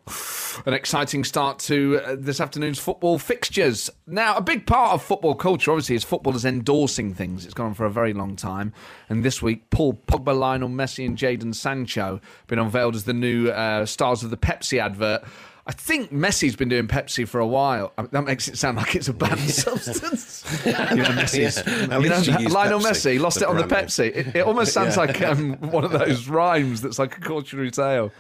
[0.67, 3.91] An exciting start to uh, this afternoon's football fixtures.
[4.07, 7.45] Now, a big part of football culture, obviously, is footballers endorsing things.
[7.45, 8.73] It's gone on for a very long time.
[9.09, 13.13] And this week, Paul Pogba, Lionel Messi, and Jadon Sancho have been unveiled as the
[13.15, 15.25] new uh, stars of the Pepsi advert.
[15.67, 17.95] I think Messi's been doing Pepsi for a while.
[17.97, 20.45] I mean, that makes it sound like it's a banned substance.
[20.67, 21.63] you know, Messi's.
[21.67, 23.63] Yeah, you know, least you use Lionel Pepsi, Messi lost it on the.
[23.65, 24.15] Pepsi.
[24.15, 25.03] It, it almost sounds Yeah.
[25.05, 28.13] like um, one of those rhymes that's like a cautionary tale.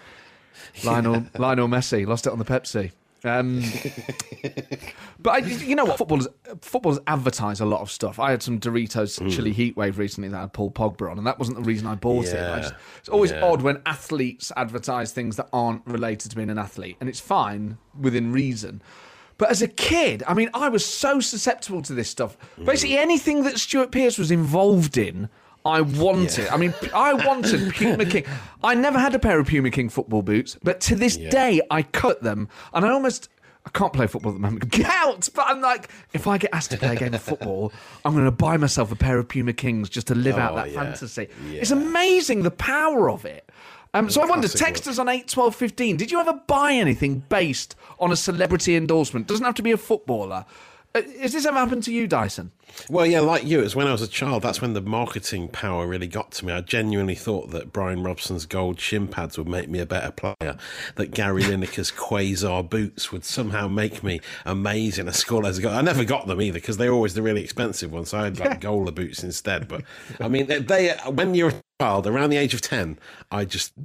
[0.84, 2.92] Lionel Lionel Messi lost it on the Pepsi.
[3.26, 3.62] Um,
[5.18, 5.98] but I, you know what?
[5.98, 6.28] Footballers
[6.60, 8.18] footballers advertise a lot of stuff.
[8.18, 9.28] I had some Doritos Hmm.
[9.30, 12.26] chili heatwave recently that had Paul Pogba on, and that wasn't the reason I bought
[12.26, 12.38] it.
[12.38, 13.42] I just- it's always Yeah.
[13.44, 17.78] odd when athletes advertise things that aren't related to being an athlete, and it's fine
[17.98, 18.82] within reason.
[19.38, 22.36] But as a kid, I mean, I was so susceptible to this stuff.
[22.56, 22.66] Hmm.
[22.66, 25.28] Basically, anything that Stuart Pearce was involved in,
[25.64, 26.48] I wanted.
[26.48, 28.24] I mean, I wanted Puma King.
[28.62, 31.82] I never had a pair of Puma King football boots, but to this day, I
[31.82, 33.28] cut them, and I almost.
[33.66, 34.68] I can't play football at the moment.
[34.82, 35.30] Gout!
[35.34, 37.72] But I'm like, if I get asked to play a game of football,
[38.04, 40.56] I'm going to buy myself a pair of Puma Kings just to live out Oh,
[40.56, 40.82] that yeah.
[40.82, 41.28] fantasy.
[41.48, 41.60] Yeah.
[41.62, 43.48] It's amazing the power of it.
[43.94, 45.96] Um, so I wonder, text us on 8, 12, 15.
[45.96, 49.28] Did you ever buy anything based on a celebrity endorsement?
[49.28, 50.44] Doesn't have to be a footballer.
[50.96, 52.52] Uh, Has this ever happened to you, Dyson?
[52.88, 54.44] Well, yeah, like you, it was when I was a child.
[54.44, 56.52] That's when the marketing power really got to me.
[56.52, 60.56] I genuinely thought that Brian Robson's gold shin pads would make me a better player,
[60.94, 65.08] that Gary Lineker's quasar boots would somehow make me amazing.
[65.08, 65.72] A score as a goal.
[65.72, 68.10] I never got them either because they're always the really expensive ones.
[68.10, 69.66] So I had like Gola boots instead.
[69.66, 69.82] But
[70.20, 73.00] I mean, they, they when you're a child, around the age of 10,
[73.32, 73.82] I just uh,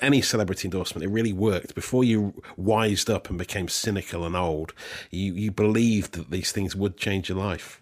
[0.00, 1.74] any celebrity endorsement, it really worked.
[1.74, 4.72] Before you wised up and became cynical and old,
[5.10, 7.80] you, you believed that these things would change your life.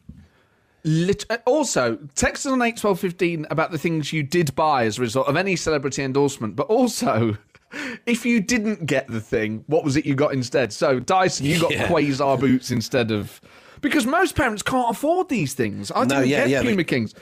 [0.85, 4.85] Lit- uh, also, text us on eight twelve fifteen about the things you did buy
[4.85, 7.37] as a result of any celebrity endorsement, but also.
[8.07, 10.73] If you didn't get the thing, what was it you got instead?
[10.73, 11.88] So, Dyson, you got Yeah.
[11.88, 13.40] Quasar boots instead of.
[13.81, 15.90] Because most parents can't afford these things.
[15.93, 17.14] I No, didn't yeah, get yeah, Puma they- Kings.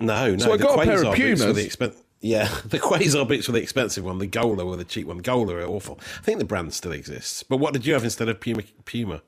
[0.00, 0.38] No, no.
[0.38, 1.76] So I the got a pair of Quasar boots were Pumas.
[1.76, 4.16] the expen- Yeah, the Quasar boots were the expensive one.
[4.18, 5.18] The Gola were the cheap one.
[5.18, 6.00] Gola are awful.
[6.18, 7.42] I think the brand still exists.
[7.42, 8.62] But what did you have instead of Puma?
[8.86, 9.20] Puma?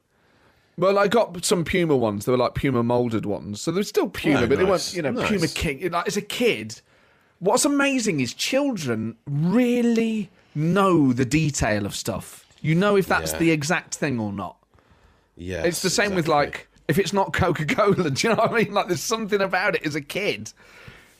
[0.78, 2.24] Well, I got some Puma ones.
[2.24, 5.02] They were like Puma molded ones, so they're still Puma, Oh, but they weren't, you
[5.02, 5.28] know, Nice.
[5.28, 5.90] Puma King.
[5.90, 6.80] Like as a kid,
[7.38, 12.46] what's amazing is children really know the detail of stuff.
[12.62, 13.38] You know if that's Yeah.
[13.40, 14.56] the exact thing or not.
[15.36, 18.10] Yeah, It's the same with like if it's not Coca Cola.
[18.10, 18.72] Do you know what I mean?
[18.72, 20.52] Like there's something about it as a kid.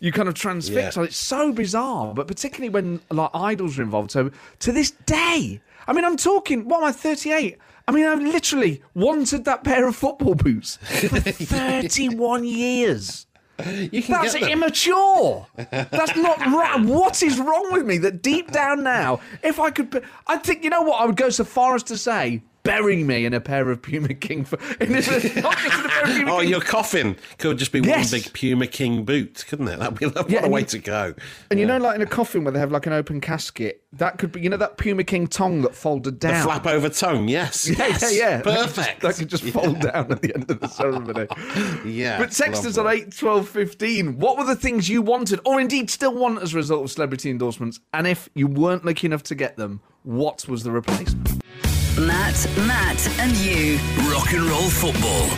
[0.01, 1.01] You kind of transfix Yeah.
[1.01, 1.07] on.
[1.09, 4.11] It's so bizarre, but particularly when like idols are involved.
[4.11, 4.31] So
[4.61, 6.69] to this day, I mean, I'm talking.
[6.69, 6.93] What am I?
[6.93, 7.57] 38.
[7.89, 13.27] I mean, I've literally wanted that pair of football boots for 31 years.
[13.59, 15.47] That's immature.
[15.57, 16.81] That's not right.
[16.85, 17.97] What is wrong with me?
[17.99, 21.31] That deep down now, if I could, I think you know what I would go
[21.31, 24.45] so far as to say, bury me in a pair of Puma King.
[24.45, 26.49] For, in this, not just in a pair of Puma Oh, King.
[26.51, 28.13] your coffin could just be Yes.
[28.13, 29.79] one big Puma King boot, couldn't it?
[29.81, 31.15] That'd be what Yeah, a way you- to go.
[31.51, 34.19] And you know, like in a coffin where they have like an open casket, that
[34.19, 36.35] could be, you know, that Puma King tongue that folded down.
[36.35, 37.67] The flap over tongue, yes.
[37.69, 38.15] Yeah, yes.
[38.15, 38.43] yeah, yeah.
[38.43, 39.01] Perfect.
[39.01, 41.27] That could just fold down at the end of the ceremony.
[41.91, 44.19] Yeah, But text us on 8, 12, 15.
[44.19, 47.31] What were the things you wanted, or indeed still want as a result of celebrity
[47.31, 47.81] endorsements?
[47.95, 51.43] And if you weren't lucky enough to get them, what was the replacement?
[51.99, 53.79] Matt, Matt, and you.
[54.11, 55.31] Rock and roll football.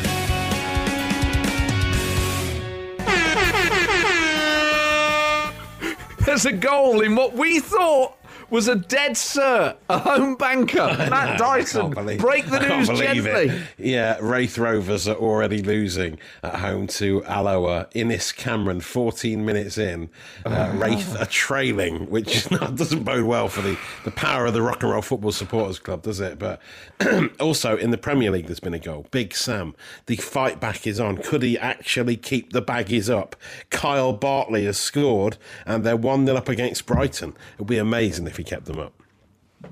[6.24, 8.16] There's a goal in what we thought
[8.50, 10.76] was a dead cert, a home banker.
[11.10, 13.48] Matt Dyson, believe- break the news gently.
[13.48, 13.62] It.
[13.78, 17.88] Yeah, Raith Rovers are already losing at home to Alloa.
[17.94, 20.08] Innis Cameron, 14 minutes in.
[20.46, 24.62] Uh, Raith are trailing, which not, doesn't bode well for the, the power of the
[24.62, 26.38] Rock and Roll Football Supporters Club, does it?
[26.38, 26.60] But
[27.40, 29.06] also in the Premier League, there's been a goal.
[29.10, 29.74] Big Sam,
[30.06, 31.18] the fight back is on.
[31.18, 33.36] Could he actually keep the baggies up?
[33.70, 37.30] Kyle Bartley has scored, and they're 1 0 up against Brighton.
[37.30, 38.94] It would be amazing if he kept them up.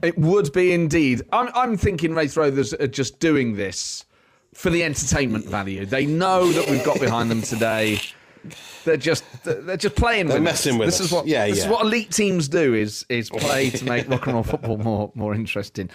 [0.03, 1.23] It would be indeed.
[1.33, 4.05] I'm, I'm thinking Raith Rovers are just doing this
[4.53, 5.87] for the entertainment value.
[5.87, 8.01] They know that we've got behind them today.
[8.85, 10.29] They're just they're just playing.
[10.29, 10.79] They're with messing us.
[10.79, 11.07] with this us.
[11.07, 14.27] is what Yeah, this is what elite teams do is is play to make rock
[14.27, 15.91] and roll football more more interesting.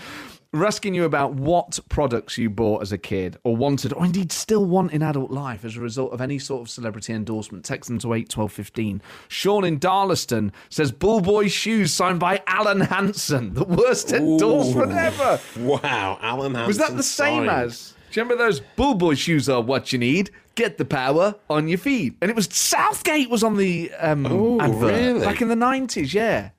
[0.54, 4.34] We're asking you about what products you bought as a kid or wanted or indeed
[4.34, 7.64] still want in adult life as a result of any sort of celebrity endorsement.
[7.64, 9.02] Text them to 81215.
[9.30, 13.54] Sean in Darlaston says Bull Boy shoes signed by Alan Hansen.
[13.54, 15.40] The worst endorsement ever.
[15.58, 17.50] Wow, Alan Hansen Was that the same signed.
[17.50, 17.94] as?
[18.12, 20.32] Do you remember those bull boy shoes are what you need?
[20.56, 22.16] Get the power on your feet.
[22.22, 25.22] And it was Southgate was on the um, Oh, advert really?
[25.26, 26.14] back in the nineties.
[26.14, 26.50] Yeah,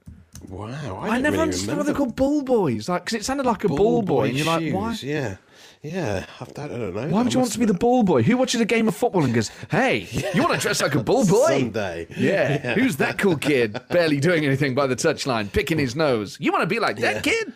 [0.52, 2.86] Wow, I, didn't never really understood why they're called bull boys.
[2.86, 4.98] Like, because it sounded like a bull, boy, and you're like, shoes, why?
[5.00, 5.36] Yeah,
[5.80, 6.26] yeah.
[6.40, 7.08] I don't, I don't know.
[7.08, 8.22] Why would you want to be the bull boy?
[8.22, 11.02] Who watches a game of football and goes, "Hey, you want to dress like a
[11.02, 12.06] bull boy?" Sunday?
[12.18, 12.74] Yeah.
[12.74, 16.36] Who's that cool kid barely doing anything by the touchline, picking his nose?
[16.38, 17.54] You want to be like that kid?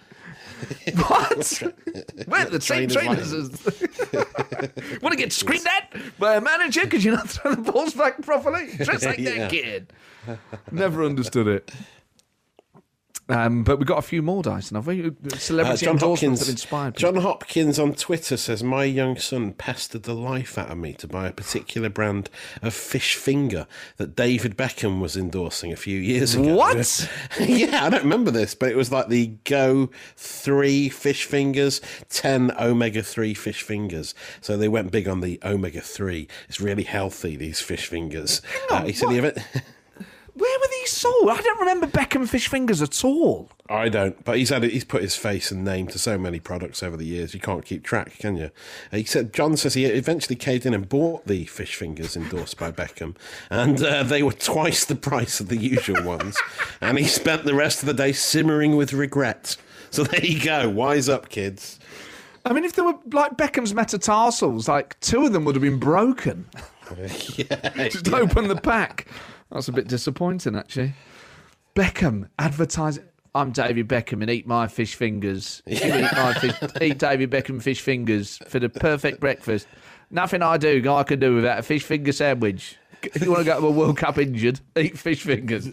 [0.96, 1.62] What?
[2.26, 3.30] Where the same Trainers?
[3.30, 3.50] As...
[5.02, 8.22] want to get screamed at by a manager because you're not throwing the balls back
[8.22, 8.68] properly?
[8.78, 9.36] Dress like Yeah.
[9.36, 9.92] that kid.
[10.72, 11.70] Never understood it.
[13.28, 15.06] Um, but we've got a few more Dyson, have we?
[15.06, 16.40] Uh, Celebrity John endorsements Hopkins.
[16.40, 17.12] have inspired people.
[17.12, 21.08] John Hopkins on Twitter says my young son pestered the life out of me to
[21.08, 22.30] buy a particular brand
[22.62, 26.54] of fish finger that David Beckham was endorsing a few years ago.
[26.54, 27.10] What?
[27.40, 32.52] yeah, I don't remember this, but it was like the Go three fish fingers, ten
[32.60, 34.14] omega three fish fingers.
[34.40, 36.28] So they went big on the omega three.
[36.48, 37.34] It's really healthy.
[37.34, 38.40] These fish fingers.
[38.70, 39.38] Uh, he said the event.
[40.36, 41.30] Where were these sold?
[41.30, 43.48] I don't remember Beckham fish fingers at all.
[43.70, 46.82] I don't, but he's had he's put his face and name to so many products
[46.82, 47.32] over the years.
[47.32, 48.50] You can't keep track, can you?
[48.90, 52.70] He said John says he eventually caved in and bought the fish fingers endorsed by
[52.70, 53.16] Beckham,
[53.48, 56.36] and uh, they were twice the price of the usual ones.
[56.80, 59.56] And he spent the rest of the day simmering with regret.
[59.90, 60.68] So there you go.
[60.68, 61.80] Wise up, kids.
[62.44, 65.78] I mean, if there were like Beckham's metatarsals, like two of them would have been
[65.78, 66.46] broken.
[67.36, 69.06] yeah, Just open the pack.
[69.50, 70.94] That's a bit disappointing, actually.
[71.74, 73.04] Beckham advertising.
[73.34, 75.62] I'm David Beckham and eat my fish fingers.
[75.66, 79.66] You eat my fish, eat David Beckham fish fingers for the perfect breakfast.
[80.10, 82.76] Nothing I do I can do without a fish finger sandwich.
[83.02, 85.70] If you want to go to a World Cup injured, eat fish fingers.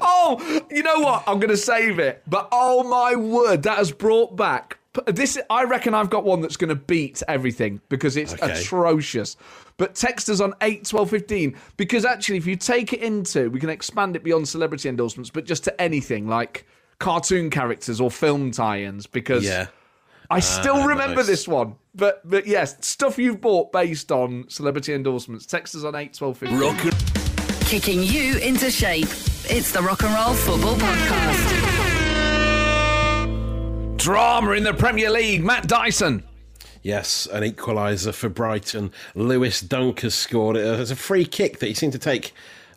[0.00, 1.24] oh, you know what?
[1.26, 2.22] I'm going to save it.
[2.26, 5.38] But oh my word, that has brought back this.
[5.50, 8.52] I reckon I've got one that's going to beat everything because it's Okay.
[8.60, 9.36] atrocious.
[9.76, 13.60] But text us on 8 12 15 because actually, if you take it into, we
[13.60, 16.66] can expand it beyond celebrity endorsements, but just to anything like
[16.98, 19.66] cartoon characters or film tie ins because yeah.
[20.30, 21.26] I still Ah, remember nice.
[21.26, 21.76] this one.
[21.94, 25.46] But but yes, stuff you've bought based on celebrity endorsements.
[25.46, 26.58] Text us on 8 12 15.
[26.60, 26.76] Rock
[27.60, 29.08] Kicking you into shape.
[29.50, 31.87] It's the Rock and Roll Football Podcast.
[33.98, 35.44] Drama in the Premier League.
[35.44, 36.22] Matt Dyson.
[36.82, 38.92] Yes, an equaliser for Brighton.
[39.16, 40.64] Lewis Dunk has scored it.
[40.80, 42.32] It's a free kick that he seemed to take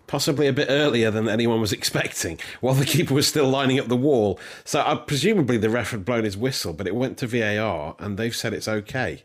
[0.08, 3.88] possibly a bit earlier than anyone was expecting, while the keeper was still lining up
[3.88, 4.40] the wall.
[4.66, 8.18] So uh, presumably the ref had blown his whistle, but it went to VAR and
[8.18, 9.24] they've said it's okay.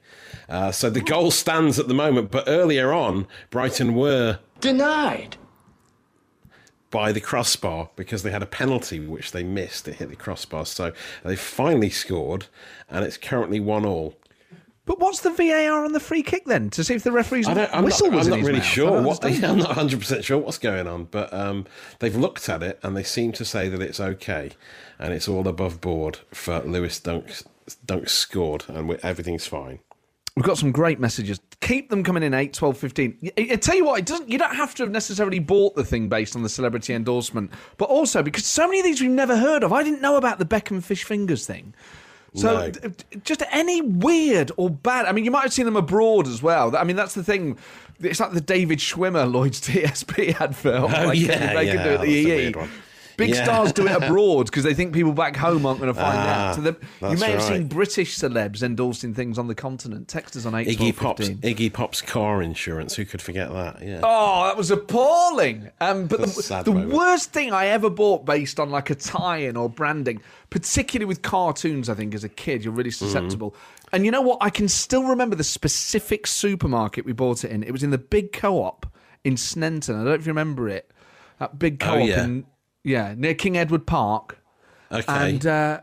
[0.50, 5.38] Uh, so the goal stands at the moment, but earlier on, Brighton were denied.
[6.90, 9.88] By the crossbar because they had a penalty which they missed.
[9.88, 10.66] It hit the crossbar.
[10.66, 10.92] So
[11.25, 12.46] they finally scored,
[12.88, 14.14] and it's currently one all.
[14.87, 16.70] But what's the VAR on the free kick then?
[16.70, 18.66] To see if the referee's I don't, I'm whistle not, was I'm not really mouth?
[18.66, 19.03] Sure.
[19.03, 19.25] What.
[19.25, 21.66] I'm not 100 percent sure what's going on, but um,
[21.99, 24.53] they've looked at it and they seem to say that it's okay,
[24.99, 27.33] and it's all above board for Lewis Dunk.
[27.85, 29.81] Dunk scored, and everything's fine.
[30.37, 31.40] We've got some great messages.
[31.61, 33.31] Keep them coming in 8, 12, 15.
[33.38, 35.85] I, I tell you what, it doesn't you don't have to have necessarily bought the
[35.85, 39.37] thing based on the celebrity endorsement, but also because so many of these we've never
[39.37, 39.73] heard of.
[39.73, 41.73] I didn't know about the Beckham fish fingers thing.
[42.35, 42.71] So No.
[42.71, 45.07] d- d- just any weird or bad.
[45.07, 46.77] I mean, you might have seen them abroad as well.
[46.77, 47.57] I mean, that's the thing.
[48.01, 50.83] It's like the David Schwimmer Lloyd's TSB advert.
[50.83, 52.69] Oh, like, yeah, they can yeah, do it at that's a the EE.
[53.16, 53.44] Big Yeah.
[53.44, 56.48] stars do it abroad because they think people back home aren't going to find Ah,
[56.50, 56.55] out.
[56.57, 56.76] So the,
[57.11, 57.66] you may have seen.
[57.68, 60.09] British celebs endorsing things on the continent.
[60.09, 62.94] Text us on 8 Iggy Pop's Iggy Pop's car insurance.
[62.96, 63.83] Who could forget that?
[63.83, 64.00] Yeah.
[64.02, 65.70] Oh, that was appalling.
[65.81, 69.57] Um, but That's the, the worst thing I ever bought based on like a tie-in
[69.57, 73.07] or branding, particularly with cartoons, I think as a kid, you're really Mm-hmm.
[73.07, 73.55] susceptible.
[73.92, 74.38] And you know what?
[74.40, 77.62] I can still remember the specific supermarket we bought it in.
[77.62, 78.87] It was in the big co-op
[79.24, 79.90] in Sneinton.
[79.94, 80.90] I don't know if you remember it.
[81.38, 82.24] That big co-op Oh, yeah.
[82.24, 82.46] in
[82.87, 84.38] yeah near King Edward Park.
[84.90, 85.05] Okay.
[85.09, 85.81] And uh,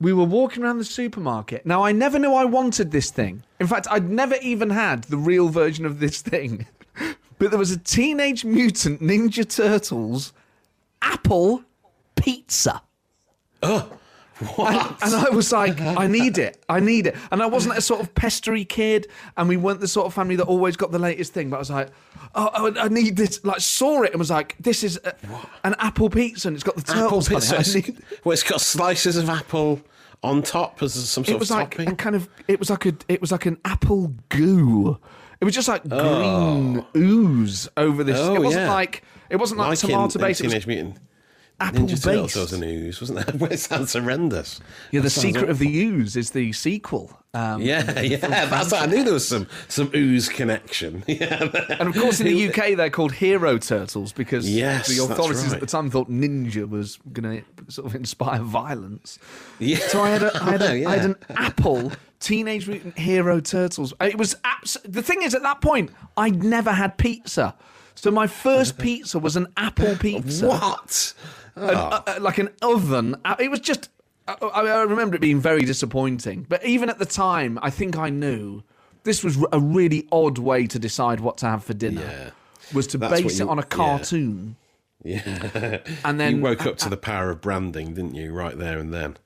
[0.00, 1.64] we were walking around the supermarket.
[1.64, 3.42] Now, I never knew I wanted this thing.
[3.58, 6.66] In fact, I'd never even had the real version of this thing.
[7.38, 10.32] But there was a Teenage Mutant Ninja Turtles
[11.02, 11.64] Apple
[12.14, 12.80] pizza.
[14.40, 16.62] And, and I was like, I need it.
[16.68, 17.16] I need it.
[17.30, 20.36] And I wasn't a sort of pestery kid, and we weren't the sort of family
[20.36, 21.50] that always got the latest thing.
[21.50, 21.88] But I was like,
[22.34, 23.42] oh, I- I need this.
[23.44, 25.14] Like, saw it and was like, this is a,
[25.64, 27.56] an apple pizza, and it's got the apple turtles on pizza.
[27.78, 27.86] it.
[27.86, 29.80] Need- well, it's got slices of apple
[30.22, 31.90] on top as some sort it was of like topping.
[31.90, 34.98] a kind of it was like a it was like an apple goo.
[35.40, 36.82] It was just like oh.
[36.82, 38.18] green ooze over this.
[38.18, 38.72] Oh, it wasn't yeah.
[38.72, 40.40] like it wasn't like, like tomato in based.
[40.40, 40.98] Teenage Mutant
[41.60, 42.34] apple Ninja Turtles.
[42.36, 43.50] was an ooze, wasn't there?
[43.52, 44.60] it sounds horrendous.
[44.90, 47.18] yeah, the That sounds secret of the ooze is the sequel.
[47.34, 48.16] Um, Yeah, yeah,
[48.46, 48.72] that's.
[48.72, 51.02] I knew there was some some ooze connection.
[51.08, 55.52] Yeah, And of course, in the UK, they're called hero turtles because Yes, the authorities
[55.52, 59.18] at the time thought ninja was going to sort of inspire violence.
[59.58, 59.78] yeah.
[59.78, 60.88] So I had, a, I, had a, Yeah.
[60.88, 63.92] I had an Apple Teenage Mutant Hero Turtles.
[64.00, 67.54] It was abs- the thing is at that point I'd never had pizza,
[67.94, 71.14] so my first pizza was an apple pizza, What?
[71.56, 73.16] An- uh, uh, like an oven.
[73.24, 73.88] Uh, It was just.
[74.28, 77.96] I, I I remember it being very disappointing, but even at the time, I think
[77.96, 78.62] I knew
[79.04, 82.02] this was a really odd way to decide what to have for dinner.
[82.02, 82.30] Yeah.
[82.74, 83.66] Was to That's base you- it on a yeah.
[83.68, 84.56] cartoon,
[85.04, 85.78] Yeah.
[86.04, 88.32] and then you woke up to the power of branding, didn't you?
[88.32, 89.16] Right there and then.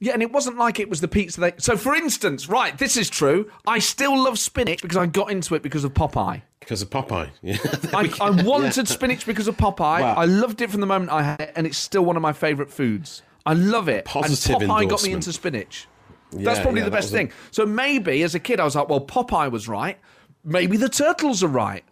[0.00, 1.52] Yeah, and it wasn't like it was the pizza they.
[1.58, 3.50] So, for instance, right, this is true.
[3.66, 6.42] I still love spinach because I got into it because of Popeye.
[6.68, 7.30] Because of Popeye.
[7.42, 7.56] Yeah.
[7.94, 10.02] I, I wanted spinach because of Popeye.
[10.02, 10.14] Wow.
[10.16, 12.34] I loved it from the moment I had it, and it's still one of my
[12.34, 13.22] favourite foods.
[13.46, 14.04] I love it.
[14.04, 15.88] Positive and Popeye got me into spinach.
[16.30, 17.32] That's probably yeah, the that best was a- thing.
[17.52, 19.98] So maybe as a kid, I was like, well, Popeye was right.
[20.44, 21.84] Maybe the turtles are right.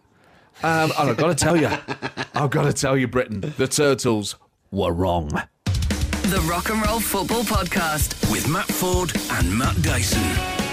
[0.61, 1.69] Um, and I've got to tell you,
[2.35, 4.35] I've got to tell you, Britain, the turtles
[4.69, 5.29] were wrong.
[5.65, 8.31] The Rock and Roll Football Podcast.
[8.31, 10.66] with Matt Ford and Matt Dyson.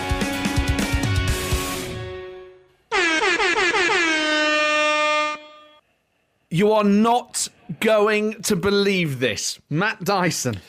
[6.55, 7.48] You are not
[7.80, 9.59] going to believe this.
[9.68, 10.61] Matt Dyson.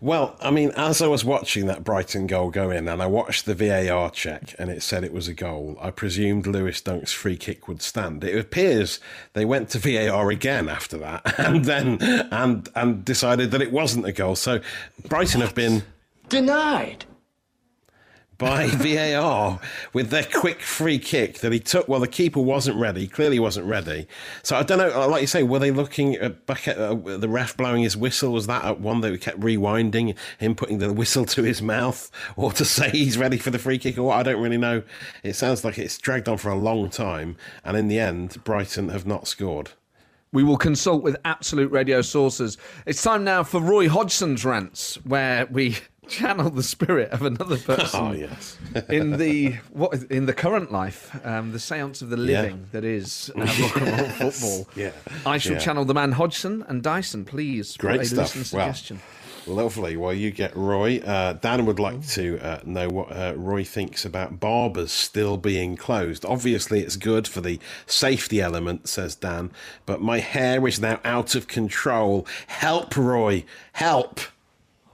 [0.00, 3.46] Well, I mean, as I was watching that Brighton goal go in, and I watched
[3.46, 7.36] the VAR check, and it said it was a goal, I presumed Lewis Dunk's free
[7.36, 8.24] kick would stand.
[8.24, 8.98] It appears
[9.34, 14.06] they went to VAR again after that, and then and and decided that it wasn't
[14.06, 14.34] a goal.
[14.34, 14.60] So
[15.06, 15.84] Brighton have been
[16.28, 17.04] Denied.
[18.38, 19.60] By VAR
[19.92, 21.88] with their quick free kick that he took.
[21.88, 23.06] Well, the keeper wasn't ready.
[23.06, 24.06] Clearly, wasn't ready.
[24.42, 25.08] So I don't know.
[25.08, 28.32] Like you say, were they looking at, back at uh, the ref blowing his whistle?
[28.32, 32.10] Was that at one that we kept rewinding him putting the whistle to his mouth,
[32.36, 34.18] or to say he's ready for the free kick, or what?
[34.18, 34.82] I don't really know.
[35.22, 38.88] It sounds like it's dragged on for a long time, and in the end, Brighton
[38.90, 39.70] have not scored.
[40.30, 42.58] We will consult with absolute radio sources.
[42.84, 45.78] It's time now for Roy Hodgson's rants, where we
[46.08, 48.56] channel the spirit of another person Oh yes.
[48.88, 52.42] in the what in the current life, um, the seance of the Yeah.
[52.42, 53.86] living that is uh, rock and
[54.20, 54.68] roll football.
[54.76, 54.90] Yeah.
[55.26, 55.58] I shall Yeah.
[55.58, 57.24] channel the man Hodgson and Dyson.
[57.24, 58.52] Please, Great stuff.
[58.52, 58.74] Well.
[59.46, 59.96] Lovely.
[59.96, 60.98] Well, you get Roy.
[60.98, 65.74] Uh, Dan would like to uh, know what uh, Roy thinks about barbers still being
[65.74, 66.24] closed.
[66.26, 69.50] Obviously, it's good for the safety element, says Dan,
[69.86, 72.26] but my hair is now out of control.
[72.46, 73.44] Help, Roy.
[73.72, 74.20] Help.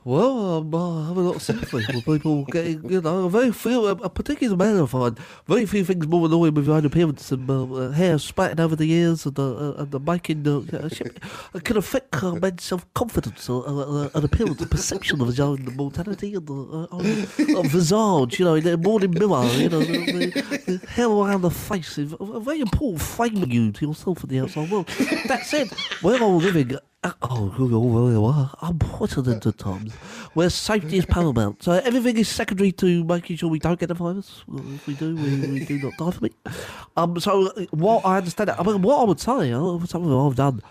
[0.07, 3.51] Well, um, I have a lot of sympathy for people getting, you know, a very
[3.53, 7.31] few, a, particular man I find, very few things more annoying with your own appearance
[7.31, 10.59] than uh, uh, hair spatting over the ears and, uh, uh, and the making, uh,
[10.77, 15.65] uh, can affect uh, men's self-confidence uh, uh, uh, and appearance, perception of his own
[15.75, 20.05] mortality and uh, uh, uh, visage, you know, in the morning mirror, you know, the,
[20.05, 21.97] the, the hair around the face.
[21.97, 24.87] A very important framing you to yourself in the outside world.
[25.29, 25.71] That said,
[26.03, 26.81] we're all living uh,
[27.23, 28.57] Oh, very well.
[28.63, 29.93] Unprecedented times
[30.33, 31.63] where safety is paramount.
[31.63, 34.43] So everything is secondary to making sure we don't get the virus.
[34.49, 36.35] Well, If we do, we, we do not die from it.
[36.97, 40.35] Um, so uh, what I understand, I mean, what I would say, uh, something I've
[40.37, 40.63] done.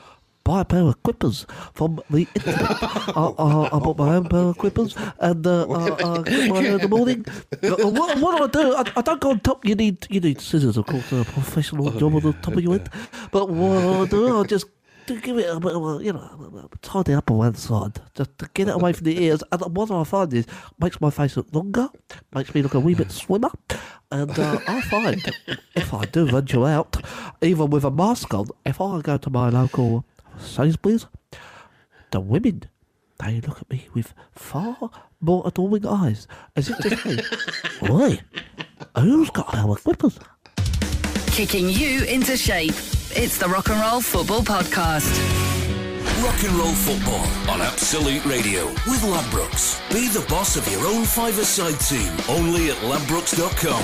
[0.46, 2.60] Buy a pair of clippers from the internet.
[2.60, 6.62] I, I, I bought my own pair of clippers and uh, uh, uh, clip my
[6.62, 7.26] hair in the morning.
[7.64, 8.76] Uh, what, what do I do?
[8.76, 9.64] I, I don't go on top.
[9.66, 12.74] You need you need scissors, of course, a professional job on the top of your
[12.74, 12.90] head.
[13.32, 14.66] But what I do, I just
[15.08, 18.38] to give it a bit of a, you know, tidy up on one side, just
[18.39, 19.43] to get it away from the ears.
[19.51, 20.45] And what I find is,
[20.80, 21.89] makes my face look longer,
[22.34, 23.51] makes me look a wee bit slimmer.
[24.12, 25.22] And uh, I find,
[25.76, 26.97] if I do venture out,
[27.41, 30.06] even with a mask on, if I go to my local
[30.38, 31.08] Sainsbury's,
[32.12, 32.64] the women,
[33.20, 38.20] they look at me with far more adoring eyes, as if to say, Oi,
[38.97, 40.20] who's got our clippers?
[41.28, 42.76] Kicking you into shape.
[43.16, 45.14] It's the Rock and Roll Football Podcast.
[46.24, 49.80] Rock and roll football on Absolute Radio with Ladbrokes.
[49.93, 52.11] Be the boss of your own five-a-side team.
[52.28, 53.84] Only at ladbrokes.com.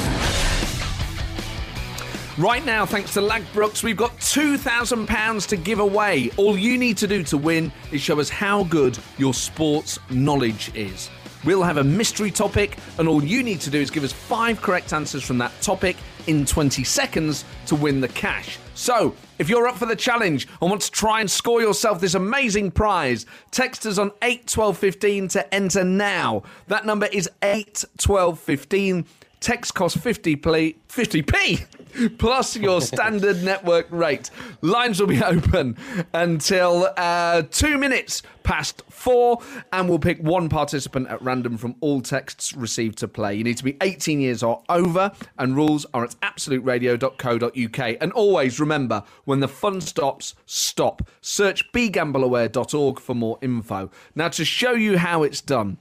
[2.43, 6.31] Right now, thanks to Ladbrokes, we've got £2,000 to give away.
[6.35, 10.71] All you need to do to win is show us how good your sports knowledge
[10.73, 11.11] is.
[11.45, 14.59] We'll have a mystery topic, and all you need to do is give us five
[14.61, 15.97] correct answers from that topic
[16.29, 18.59] in 20 seconds to win the cash.
[18.75, 22.13] So, if you're up for the challenge and want to try and score yourself this
[22.13, 26.43] amazing prize, text us on 81215 to enter now.
[26.67, 29.05] That number is 81215.
[29.39, 34.29] Text costs 50p, 50p plus your standard network rate.
[34.61, 35.77] Lines will be open
[36.13, 39.39] until uh, two minutes past four,
[39.71, 43.35] and we'll pick one participant at random from all texts received to play.
[43.35, 47.97] You need to be 18 years or over, and rules are at absoluteradio.co.uk.
[48.01, 51.07] And always remember when the fun stops, stop.
[51.21, 53.91] Search begambleaware.org for more info.
[54.15, 55.77] Now, to show you how it's done,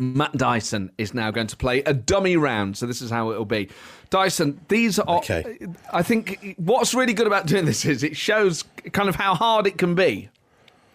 [0.00, 2.76] Matt Dyson is now going to play a dummy round.
[2.76, 3.68] So this is how it'll be.
[4.08, 5.18] Dyson, these are.
[5.18, 5.58] Okay.
[5.92, 9.66] I think what's really good about doing this is it shows kind of how hard
[9.66, 10.30] it can be.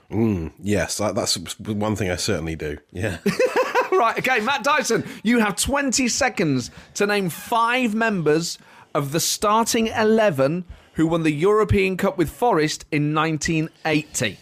[0.09, 2.77] Yes, that's one thing I certainly do.
[2.91, 3.17] Yeah.
[3.91, 4.17] right.
[4.17, 8.57] Okay, Matt Dyson, you have 20 seconds to name five members
[8.93, 14.37] of the starting 11 who won the European Cup with Forest in 1980.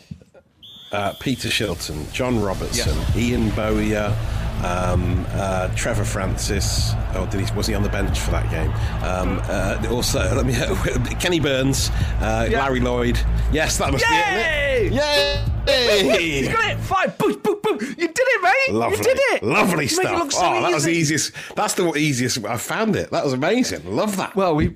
[0.91, 4.15] Uh, Peter Shilton, John Robertson, Ian Bowyer,
[4.63, 6.91] um, uh, Trevor Francis.
[7.15, 7.55] Oh, did he?
[7.55, 8.71] Was he on the bench for that game?
[9.03, 10.53] Um, uh, also, let me.
[11.19, 11.89] Kenny Burns,
[12.21, 12.63] uh, Yeah.
[12.63, 13.19] Larry Lloyd.
[13.51, 14.89] Yes, that must Yay!
[14.89, 15.45] be it.
[15.65, 16.41] Yay!
[16.41, 16.79] You got it!
[16.79, 17.17] Five!
[17.17, 17.77] Boom, boom, boom!
[17.79, 18.75] You did it, mate!
[18.75, 19.43] Lovely, You did it!
[19.43, 20.31] lovely You make it stuff.
[20.33, 21.31] so oh, that was the easiest.
[21.55, 22.43] That's the easiest.
[22.45, 23.09] I found it.
[23.11, 23.95] That was amazing.
[23.95, 24.35] Love that.
[24.35, 24.75] Well, we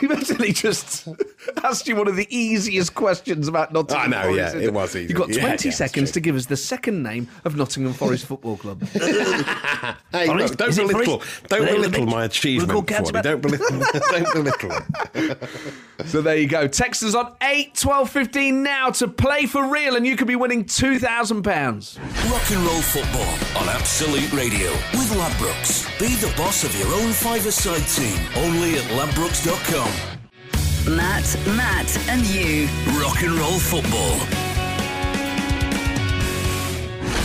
[0.00, 1.06] we basically just
[1.64, 4.36] asked you one of the easiest questions about Nottingham I know, Forest.
[4.38, 5.08] yeah, isn't it was easy.
[5.08, 8.26] You've got 20 yeah, it's seconds to give us the second name of Nottingham Forest
[8.26, 8.82] Football Club.
[10.12, 10.50] Hey, Forest?
[10.50, 11.42] look, don't Is it belittle, Forest?
[11.48, 12.72] don't Are they the belittle my achievement.
[12.72, 13.22] We'll go cats Fordy.
[13.22, 13.78] Don't belittle,
[14.10, 15.46] don't belittle
[16.06, 16.66] so there you go.
[16.68, 20.36] Text us on 8 12 15 now to play for real, and you could be
[20.36, 22.30] winning £2,000.
[22.30, 25.86] Rock and roll football on Absolute Radio with Ladbrokes.
[25.98, 28.18] Be the boss of your own five-a-side team.
[28.44, 30.15] Only at ladbrokes.com.
[30.88, 32.68] Matt, Matt, and you.
[33.00, 34.18] Rock and roll football.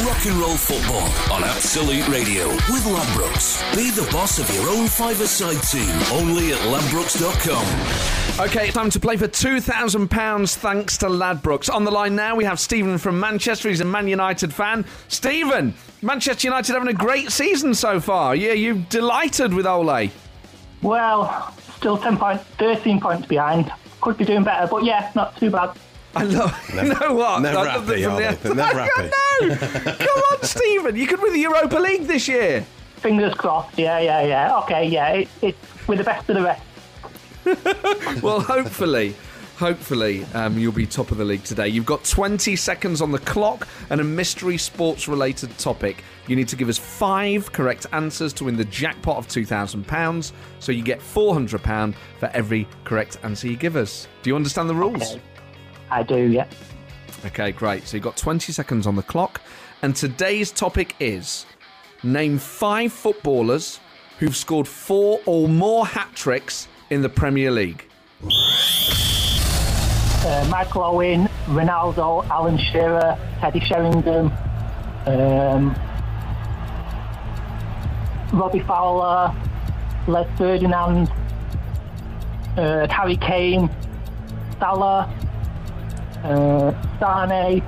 [0.03, 3.61] Rock and roll football on Absolute Radio with Ladbrokes.
[3.75, 5.91] Be the boss of your own five-a-side team.
[6.11, 8.47] Only at ladbrokes.com.
[8.47, 11.71] Okay, time to play for £2,000 thanks to Ladbrokes.
[11.71, 13.69] On the line now, we have Stephen from Manchester.
[13.69, 14.85] He's a Man United fan.
[15.07, 18.35] Stephen, Manchester United having a great season so far.
[18.35, 20.09] Yeah, you delighted with Ole.
[20.81, 23.71] Well, still 10 points, 13 points behind.
[24.01, 25.71] Could be doing better, but yeah, not too bad.
[26.15, 26.69] I love.
[26.75, 27.41] you know what?
[27.41, 28.49] never I love happy, it from are the- they?
[28.49, 29.09] They're never happy.
[29.41, 29.95] I know.
[29.97, 30.95] Come on, Stephen.
[30.95, 32.61] You could win the Europa League this year.
[32.97, 33.77] Fingers crossed.
[33.79, 34.57] Yeah, yeah, yeah.
[34.59, 35.07] Okay, yeah.
[35.13, 36.61] It, it's with the best of the rest.
[38.21, 39.15] Well, hopefully.
[39.61, 41.67] Hopefully, um, you'll be top of the league today.
[41.67, 46.03] You've got 20 seconds on the clock and a mystery sports related topic.
[46.25, 50.31] You need to give us five correct answers to win the jackpot of £2,000.
[50.57, 54.07] So you get £400 for every correct answer you give us.
[54.23, 55.11] Do you understand the rules?
[55.11, 55.21] Okay.
[55.91, 56.47] I do, yeah.
[57.27, 57.85] Okay, great.
[57.85, 59.41] So you've got 20 seconds on the clock.
[59.83, 61.45] And today's topic is
[62.01, 63.79] name five footballers
[64.17, 67.87] who've scored four or more hat tricks in the Premier League.
[70.23, 70.83] Uh, Michael
[71.47, 74.31] Ronaldo, Alan Shearer, Teddy Sheringham,
[75.07, 75.75] um,
[78.31, 79.33] Robbie Fowler,
[80.07, 81.09] Les Ferdinand,
[82.55, 83.67] uh, Harry Kane,
[84.59, 85.09] Salah,
[86.23, 87.63] uh, Sane,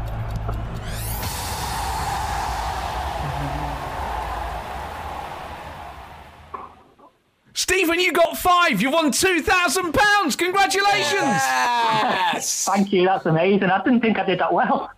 [7.84, 8.82] Stephen, you got five.
[8.82, 10.38] You won £2,000.
[10.38, 11.12] Congratulations.
[11.22, 12.64] Yes.
[12.66, 13.64] Thank you, that's amazing.
[13.70, 14.90] I didn't think I did that well.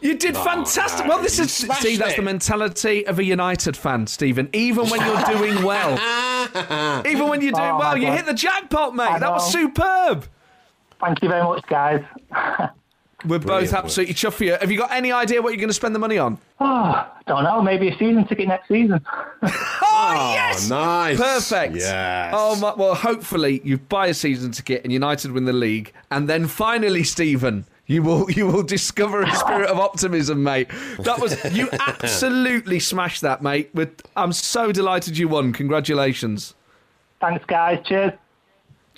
[0.00, 1.06] You did fantastic.
[1.06, 1.66] Well, this is see
[1.98, 2.16] that's it.
[2.16, 4.48] the mentality of a United fan, Stephen.
[4.54, 5.92] Even when you're doing well,
[7.06, 8.16] even when you're doing Oh, well, you God.
[8.16, 9.20] hit the jackpot, mate.
[9.20, 10.24] That was superb.
[10.98, 12.02] Thank you very much, guys.
[13.24, 13.84] We're both Brilliant work.
[13.84, 14.52] absolutely chuffed for you.
[14.52, 16.38] Have you got any idea what you're going to spend the money on?
[16.58, 19.00] Oh, don't know, maybe a season ticket next season.
[19.92, 20.68] Oh, oh, yes!
[20.70, 21.18] nice.
[21.18, 21.76] Perfect.
[21.76, 22.32] Yes.
[22.34, 26.26] Oh my, well, hopefully you buy a season ticket and United win the league, and
[26.28, 30.68] then finally, Stephen, you will you will discover a spirit of optimism, mate.
[31.00, 33.70] That was you absolutely smashed that, mate.
[33.74, 35.52] With I'm so delighted you won.
[35.52, 36.54] Congratulations.
[37.20, 37.78] Thanks, guys.
[37.84, 38.12] Cheers.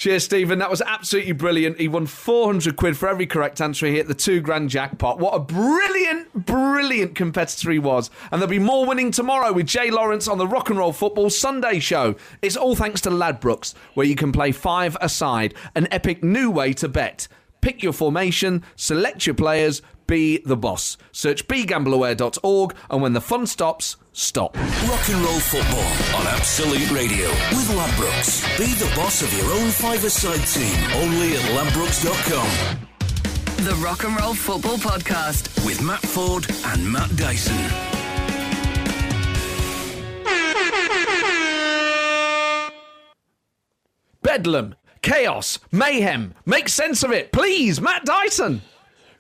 [0.03, 0.59] Cheers, Stephen.
[0.59, 1.79] That was absolutely brilliant.
[1.79, 3.87] He won 400 quid for every correct answer.
[3.87, 5.21] He hit the two grand jackpot.
[5.21, 8.11] What a brilliant, brilliant competitor he was.
[8.33, 11.31] And there'll be more winning tomorrow with Jay Lawrence on the Rock and Roll Football
[11.31, 12.17] Sunday show.
[12.43, 16.73] It's all thanks to Ladbrokes, where you can play five aside, an epic new way
[16.73, 17.29] to bet.
[17.61, 20.97] Pick your formation, select your players, be the boss.
[21.13, 24.57] Search begambleaware.org, and when the fun stops, stop.
[24.57, 28.43] Rock and roll football on Absolute Radio with Ladbrokes.
[28.59, 30.77] Be the boss of your own five-a-side team.
[31.03, 32.79] Only at ladbrokes.com
[33.65, 35.65] The Rock and Roll Football Podcast.
[35.65, 37.59] with Matt Ford and Matt Dyson.
[44.23, 46.35] Bedlam, chaos, mayhem.
[46.47, 48.63] Make sense of it, please, Matt Dyson.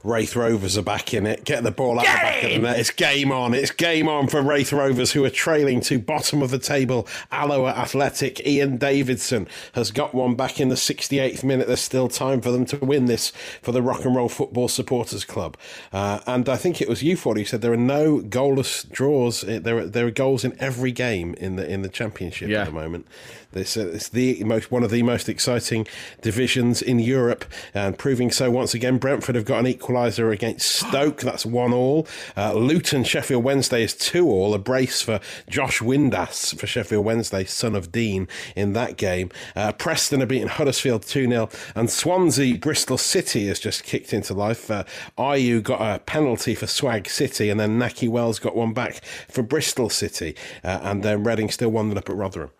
[0.04, 1.44] Raith Rovers are back in it.
[1.44, 2.78] Get the ball out Get the back of the net.
[2.80, 3.54] It's game on.
[3.54, 7.06] It's game on for Raith Rovers, who are trailing to bottom of the table.
[7.30, 8.44] Alloa Athletic.
[8.46, 11.66] Ian Davidson has got one back in the 68th minute.
[11.66, 13.30] There's still time for them to win this
[13.62, 15.56] for the Rock and Roll Football Supporters Club.
[15.92, 19.42] Uh, and I think it was you, Ford, who said there are no goalless draws.
[19.42, 22.62] There are, there are goals in every game in the in the Championship Yeah.
[22.62, 23.06] at the moment.
[23.52, 25.86] This it's the most one of the most exciting
[26.20, 27.44] divisions in Europe,
[27.74, 28.98] and proving so once again.
[28.98, 31.20] Brentford have got an equaliser against Stoke.
[31.22, 32.06] That's one all.
[32.36, 34.54] Uh, Luton Sheffield Wednesday is two all.
[34.54, 38.26] A brace for Josh Windass for Sheffield Wednesday, son of Dean,
[38.56, 39.30] in that game.
[39.54, 44.34] Uh, Preston are beating Huddersfield two 0 and Swansea Bristol City has just kicked into
[44.34, 44.70] life.
[44.70, 44.84] Uh,
[45.18, 49.42] Ayew got a penalty for Swansea City, and then Nakhi Wells got one back for
[49.42, 52.50] Bristol City, uh, and then Reading still one up at Rotherham.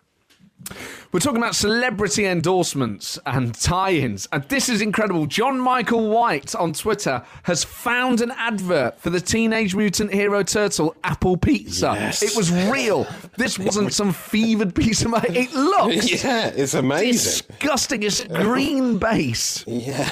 [1.11, 5.25] We're talking about celebrity endorsements and tie-ins, and this is incredible.
[5.27, 10.95] John Michael White on Twitter has found an advert for the Teenage Mutant Hero Turtle
[11.03, 11.93] Apple Pizza.
[11.95, 12.23] Yes.
[12.23, 13.05] It was real.
[13.37, 15.23] This wasn't some fevered piece of my.
[15.29, 17.11] It looks Yeah, it's amazing.
[17.49, 18.03] disgusting.
[18.03, 19.63] It's green base.
[19.67, 20.09] Yeah.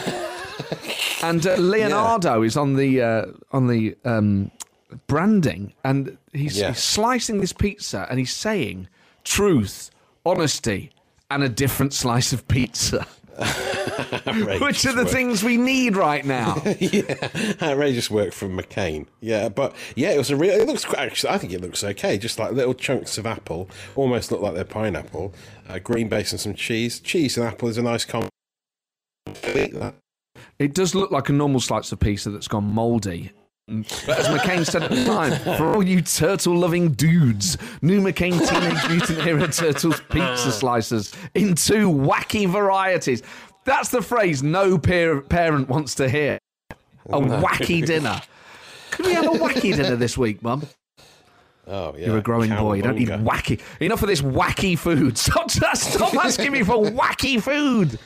[1.23, 4.51] and uh, Leonardo is on the uh, on the um,
[5.07, 6.69] branding, and he's, Yeah.
[6.69, 8.87] he's slicing this pizza, and he's saying
[9.23, 9.89] truth,
[10.25, 10.91] honesty,
[11.29, 13.05] and a different slice of pizza,
[13.37, 15.09] which are the work.
[15.09, 16.61] things we need right now.
[16.79, 17.29] yeah,
[17.61, 19.07] outrageous work from McCain.
[19.19, 20.51] Yeah, but yeah, it was a real.
[20.59, 20.85] It looks.
[20.97, 22.17] Actually, I think it looks okay.
[22.17, 25.33] Just like little chunks of apple, almost look like they're pineapple.
[25.67, 26.99] Uh, green base and some cheese.
[26.99, 28.29] Cheese and apple is a nice combo.
[30.59, 33.31] It does look like a normal slice of pizza that's gone mouldy.
[34.05, 38.37] But as McCain said at the time, for all you turtle loving dudes, new McCain
[38.47, 43.23] Teenage Mutant Hero Turtles pizza slices in two wacky varieties.
[43.63, 46.37] That's the phrase no peer, parent wants to hear.
[46.69, 46.73] A
[47.21, 48.21] wacky dinner.
[48.91, 50.67] Could we have a wacky dinner this week, Mum?
[51.67, 52.73] Oh yeah, You're a growing boy.
[52.73, 53.61] You don't need wacky.
[53.79, 55.17] Enough of this wacky food.
[55.21, 57.97] Stop, stop asking me for wacky food.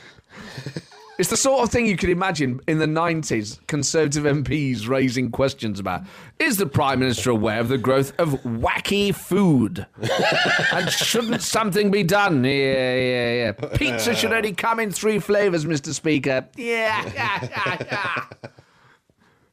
[1.18, 5.80] It's the sort of thing you could imagine in the 90s, Conservative MPs raising questions
[5.80, 6.02] about.
[6.38, 9.86] Is the Prime Minister aware of the growth of wacky food?
[10.72, 12.44] and shouldn't something be done?
[12.44, 13.52] Yeah, yeah, yeah.
[13.76, 15.94] Pizza should only come in three flavours, Mr.
[15.94, 16.46] Speaker.
[16.54, 18.48] Yeah, yeah, yeah, yeah.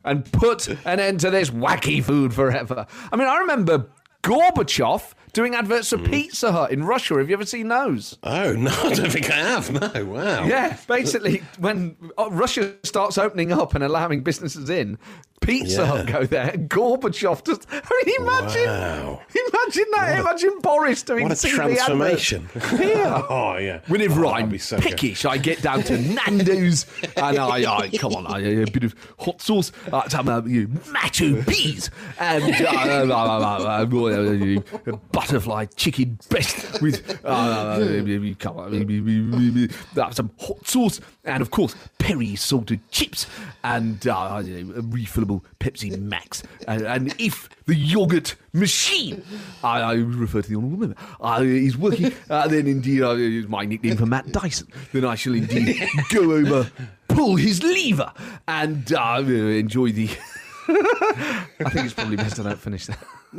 [0.04, 2.86] And put an end to this wacky food forever.
[3.10, 3.88] I mean, I remember
[4.22, 7.18] Gorbachev doing adverts for Pizza Hut in Russia.
[7.18, 8.18] Have you ever seen those?
[8.24, 9.72] Oh no, I don't think I have.
[9.72, 10.46] No, wow.
[10.46, 14.98] Yeah, basically, when uh, Russia starts opening up and allowing businesses in,
[15.44, 15.86] Pizza Yeah.
[15.86, 16.50] Hut go there.
[16.52, 17.68] and Gorbachev just.
[17.72, 19.22] I mean, imagine, Wow.
[19.30, 20.20] imagine that.
[20.20, 22.50] imagine Boris doing What a transformation.
[22.80, 23.22] Yeah.
[23.30, 23.80] oh yeah.
[23.88, 24.92] Whenever Oh, I'm so good.
[24.92, 26.86] peckish, I get down to Nando's
[27.18, 30.70] and I, I come on, I, a bit of hot sauce, uh, some uh, you
[30.92, 31.90] macho peas,
[32.20, 39.70] and uh, uh, uh, uh, uh, uh, butterfly chicken breast with uh, uh, come on,
[40.02, 43.28] uh, some hot sauce, and of course Peri salted chips
[43.64, 49.24] and uh, know, a refillable Pepsi Max, and, and if the yogurt machine,
[49.64, 53.48] I, I refer to the honourable member, uh, is working, uh, then indeed uh, is
[53.48, 54.68] my nickname for Matt Dyson.
[54.92, 56.70] Then I shall indeed go over,
[57.08, 58.12] pull his lever,
[58.50, 60.10] and uh, enjoy the.
[60.68, 63.00] I think it's probably best I don't finish that.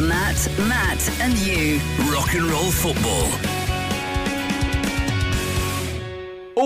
[0.00, 1.78] Matt, Matt, and you.
[2.12, 3.59] Rock and roll football.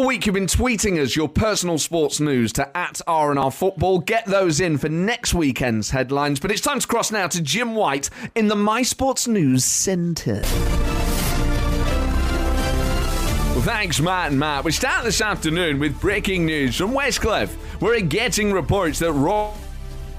[0.04, 4.00] Week you've been tweeting us your personal sports news to at R&R Football.
[4.00, 6.38] Get those in for next weekend's headlines.
[6.38, 10.42] But it's time to cross now to Jim White in the My Sports News Centre.
[13.62, 14.64] Thanks, Matt and Matt.
[14.64, 17.56] We start this afternoon with breaking news from Westcliff.
[17.80, 19.54] We're getting reports that Rob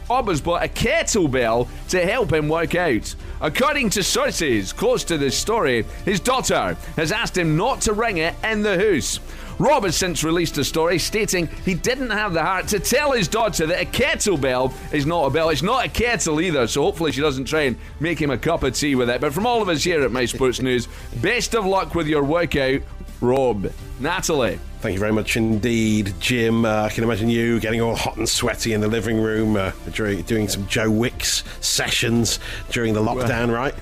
[0.09, 3.15] Rob has bought a kettlebell to help him work out.
[3.41, 8.17] According to sources close to this story, his daughter has asked him not to ring
[8.17, 9.19] it in the house.
[9.57, 13.27] Rob has since released a story stating he didn't have the heart to tell his
[13.27, 15.49] daughter that a kettlebell is not a bell.
[15.49, 18.63] It's not a kettle either, so hopefully she doesn't try and make him a cup
[18.63, 19.21] of tea with it.
[19.21, 20.87] But from all of us here at My Sports News,
[21.21, 22.81] best of luck with your workout,
[23.21, 23.71] Rob.
[23.99, 24.59] Natalie.
[24.81, 26.65] Thank you very much indeed, Jim.
[26.65, 29.71] Uh, I can imagine you getting all hot and sweaty in the living room uh,
[29.93, 32.39] during doing some Joe Wicks sessions
[32.69, 33.73] during the lockdown, right?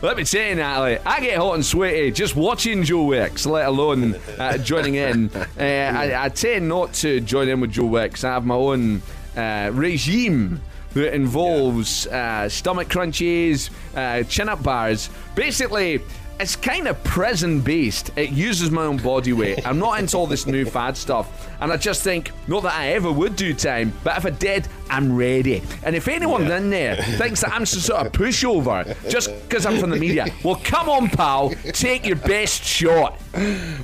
[0.00, 3.66] Let me tell you, Natalie, I get hot and sweaty just watching Joe Wicks, let
[3.66, 5.30] alone uh, joining in.
[5.58, 8.22] Uh, I, I tend not to join in with Joe Wicks.
[8.22, 9.02] I have my own
[9.36, 10.60] uh, regime
[10.94, 15.10] that involves uh, stomach crunches, uh, chin up bars.
[15.34, 16.00] Basically,
[16.40, 18.10] it's kind of prison based.
[18.16, 19.66] It uses my own body weight.
[19.66, 21.48] I'm not into all this new fad stuff.
[21.60, 24.68] And I just think, not that I ever would do time, but if I did,
[24.88, 25.60] I'm ready.
[25.82, 29.78] And if anyone in there thinks that I'm some sort of pushover just because I'm
[29.78, 33.18] from the media, well, come on, pal, take your best shot.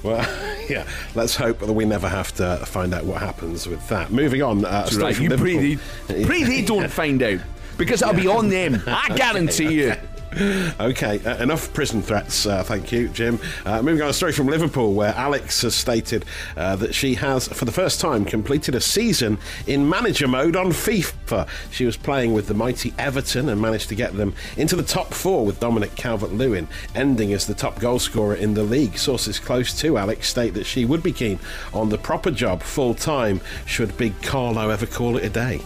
[0.05, 0.25] Well,
[0.71, 0.87] yeah.
[1.17, 4.13] Let's hope that we never have to find out what happens with that.
[4.13, 4.65] Moving on.
[4.65, 5.57] Uh, Right, you Liverpool.
[5.59, 5.75] pray
[6.07, 7.41] they, pray they don't find out
[7.77, 8.81] because I'll be on them.
[8.87, 9.95] I guarantee you.
[10.37, 12.47] Okay, uh, enough prison threats.
[12.47, 13.39] Uh, thank you, Jim.
[13.65, 16.25] Uh, moving on, a story from Liverpool where Alex has stated
[16.57, 20.67] uh, that she has, for the first time, completed a season in manager mode on
[20.67, 21.49] FIFA.
[21.71, 25.15] She was playing with the mighty Everton and managed to get them into the top
[25.15, 28.99] four with Dominic Calvert Lewin, ending as the top goalscorer in the league.
[28.99, 31.39] Sources close to Alex state that she would be keen
[31.73, 35.61] on the proper job full time should Big Carlo ever call it a day.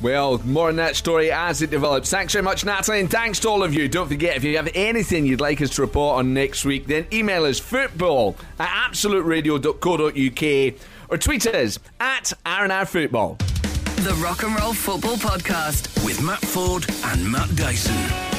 [0.00, 2.08] Well, more on that story as it develops.
[2.10, 3.88] Thanks very much, Natalie, and thanks to all of you.
[3.88, 7.06] Don't forget, if you have anything you'd like us to report on next week, then
[7.12, 10.80] email us football at absoluteradio.co.uk
[11.10, 13.36] or tweet us at R&R Football.
[13.98, 16.04] The Rock and Roll Football Podcast.
[16.06, 18.37] With Matt Ford and Matt Dyson.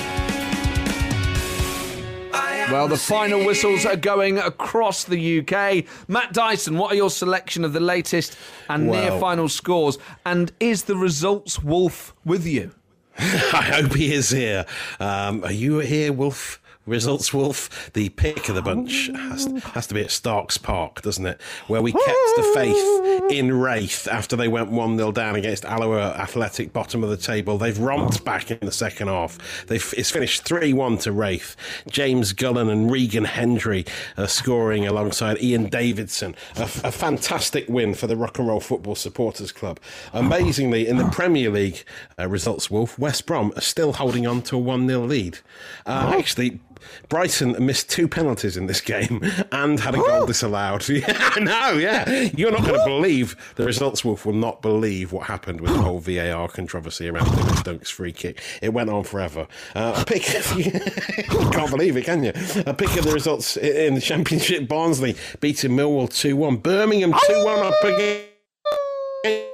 [2.72, 5.86] Well, the final whistles are going across the UK.
[6.08, 8.38] Matt Dyson, what are your selection of the latest
[8.70, 9.98] and near final scores?
[10.24, 12.72] And is the results wolf with you?
[13.18, 14.68] I hope he is here.
[15.00, 16.62] Um, are you here, Wolf?
[16.86, 17.92] Results, Wolf.
[17.94, 21.40] The pick of the bunch has, has to be at Starks Park, doesn't it?
[21.68, 26.14] Where we kept the faith in Raith after they went 1 0 down against Alloa
[26.14, 27.58] Athletic, bottom of the table.
[27.58, 29.68] They've romped back in the second half.
[29.68, 31.56] They've, it's finished 3 1 to Raith.
[31.90, 33.86] James Gullan and Regan Hendry
[34.18, 36.36] are scoring alongside Ian Davidson.
[36.56, 39.80] A, a fantastic win for the Rock and Roll Football Supporters Club.
[40.14, 41.84] Amazingly, in the Premier League
[42.18, 45.40] uh, results, Wolf, West Brom are still holding on to a 1 0 lead.
[45.86, 46.60] Uh, Actually,
[47.08, 49.22] Brighton missed two penalties in this game
[49.52, 50.88] and had a goal disallowed.
[51.00, 52.30] Yeah, know, yeah.
[52.36, 55.82] You're not going to believe the results, Wolf will not believe what happened with the
[55.82, 58.42] whole VAR controversy around Dennis Dunk's free kick.
[58.62, 59.48] It went on forever.
[59.76, 60.24] Uh, a pick,
[61.54, 62.34] can't believe it, can you?
[62.66, 66.58] A pick of the results in the Championship Barnsley beating Millwall 2 1.
[66.58, 69.46] Birmingham 2 1 up again.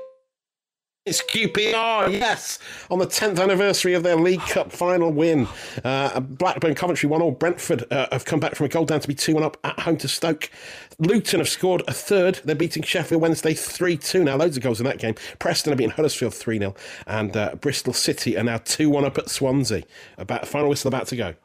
[1.06, 2.58] It's QPR, yes,
[2.89, 5.47] on the 10th anniversary of their League Cup final win.
[5.84, 7.30] Uh, Blackburn Coventry 1 all.
[7.30, 9.82] Brentford uh, have come back from a goal down to be 2 1 up at
[9.82, 10.49] home to Stoke.
[10.97, 12.39] Luton have scored a third.
[12.43, 14.24] They're beating Sheffield Wednesday 3 2.
[14.24, 15.14] Now, loads of goals in that game.
[15.38, 16.74] Preston are beating Huddersfield 3 0.
[17.06, 19.84] And uh, Bristol City are now 2 1 up at Swansea.
[20.18, 21.36] About Final whistle about to go.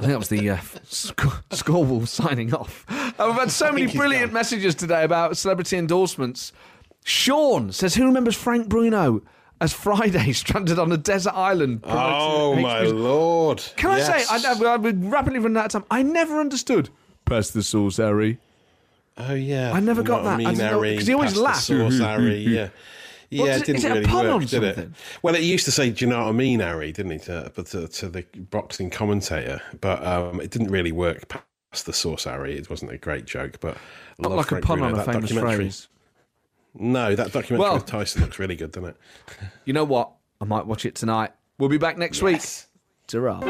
[0.00, 2.86] I think that was the uh, sc- score wolf signing off.
[2.88, 6.52] Uh, we've had so many brilliant messages today about celebrity endorsements.
[7.04, 9.20] Sean says, "Who remembers Frank Bruno
[9.60, 13.62] as Friday stranded on a desert island?" Oh, my HB's lord.
[13.76, 15.84] Can I say, I, I've been rapidly running out of time.
[15.90, 16.88] I never understood.
[17.26, 18.38] Pass the sauce, Harry.
[19.18, 19.72] Oh, yeah.
[19.72, 20.34] I never got that.
[20.34, 20.96] I mean, didn't know- Harry?
[20.96, 21.64] 'cause he always laughed.
[21.64, 22.68] sauce, Harry, yeah.
[23.30, 24.84] Yeah, it- didn't it really work, did something?
[24.84, 24.90] it?
[25.22, 27.22] Well, it used to say, "Do you know what I mean, Harry?" Didn't it?
[27.22, 31.92] To, but to, to the boxing commentator, but um, it didn't really work past the
[31.92, 32.56] source, Harry.
[32.58, 33.76] It wasn't a great joke, but
[34.18, 34.94] Not like a pun Bruno.
[34.94, 35.88] on a famous phrase.
[36.74, 38.96] No, that documentary Well- with Tyson looks really good, doesn't it?
[39.64, 40.10] You know what?
[40.40, 41.30] I might watch it tonight.
[41.58, 42.42] We'll be back next week.
[43.06, 43.40] Ta-ra.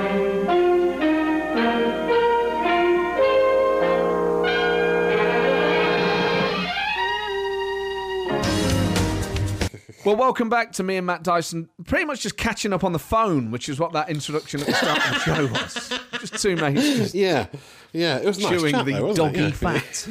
[10.11, 11.69] Well, welcome back to me and Matt Dyson.
[11.85, 14.73] Pretty much just catching up on the phone, which is what that introduction at the
[14.73, 16.01] start of the show was.
[16.21, 17.47] Just two mates just Yeah,
[17.93, 19.39] yeah, it was a nice chewing chat, the though, doggy?
[19.39, 19.51] Yeah.
[19.53, 20.09] fat.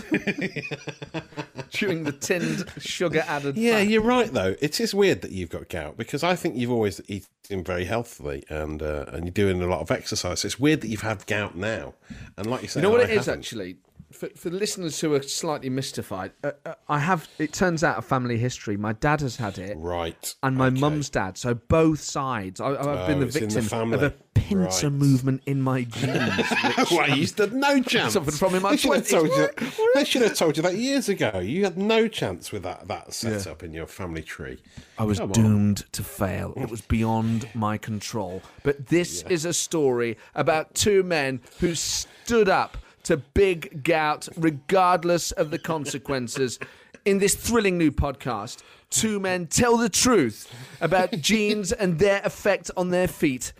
[1.69, 3.87] chewing the tinned sugar added Yeah, fat.
[3.89, 4.55] you're right though.
[4.61, 8.45] It is weird that you've got gout because I think you've always eaten very healthily
[8.47, 10.45] and uh, and you're doing a lot of exercise.
[10.45, 11.95] It's weird that you've had gout now,
[12.37, 13.39] and like you say, You know what I it is haven't.
[13.41, 13.75] actually?
[14.11, 18.01] For, for listeners who are slightly mystified, uh, uh, I have, it turns out, a
[18.01, 18.75] family history.
[18.75, 19.77] My dad has had it.
[19.77, 20.79] Right, and my okay.
[20.79, 21.37] mum's dad.
[21.37, 22.59] So both sides.
[22.59, 23.95] I, I've been Oh, the the victim family.
[23.95, 24.97] of a pincer Right.
[24.99, 26.37] movement in my genes.
[26.77, 28.13] which, Well, you stood no chance.
[28.13, 30.63] suffered from in my they should, have told you that, they should have told you
[30.63, 31.37] that years ago.
[31.37, 34.57] You had no chance with that that set up in your family tree.
[34.97, 35.33] I was Come on.
[35.33, 36.53] doomed to fail.
[36.57, 38.41] It was beyond my control.
[38.63, 45.31] But this is a story about two men who stood up to big gout, regardless
[45.31, 46.59] of the consequences.
[47.05, 52.71] In this thrilling new podcast, two men tell the truth about genes and their effect
[52.75, 53.53] on their feet.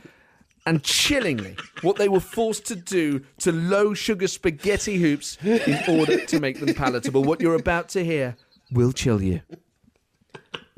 [0.65, 6.25] And chillingly, what they were forced to do to low sugar spaghetti hoops in order
[6.25, 7.23] to make them palatable.
[7.23, 8.35] What you're about to hear
[8.71, 9.41] will chill you.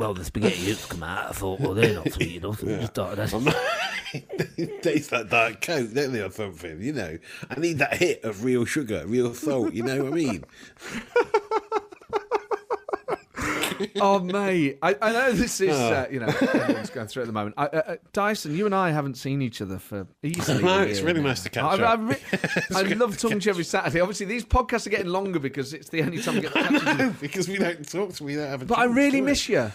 [0.02, 1.30] Well, the spaghetti hoops come out.
[1.30, 2.64] I thought, well, they're not sweet enough.
[2.64, 4.80] We just started that.
[4.82, 6.82] Taste that Diet Coke, don't they, or something?
[6.82, 7.18] You know,
[7.52, 9.74] I need that hit of real sugar, real salt.
[9.74, 10.43] You know what I mean?
[13.99, 14.78] Oh, mate.
[14.84, 16.04] I, I know this is, Ah.
[16.04, 17.56] uh, you know, everyone's going through at the moment.
[17.58, 20.62] I, uh, uh, Dyson, you and I haven't seen each other for easily.
[20.64, 21.30] No, it's year really now.
[21.30, 21.99] nice to catch I, I, up.
[22.04, 22.18] re-
[22.76, 23.99] I love talking to you every Saturday.
[23.99, 27.10] Obviously, these podcasts are getting longer because it's the only time we get to catch
[27.10, 29.32] each because we don't talk, so we don't have a But I really do we?
[29.32, 29.72] miss you.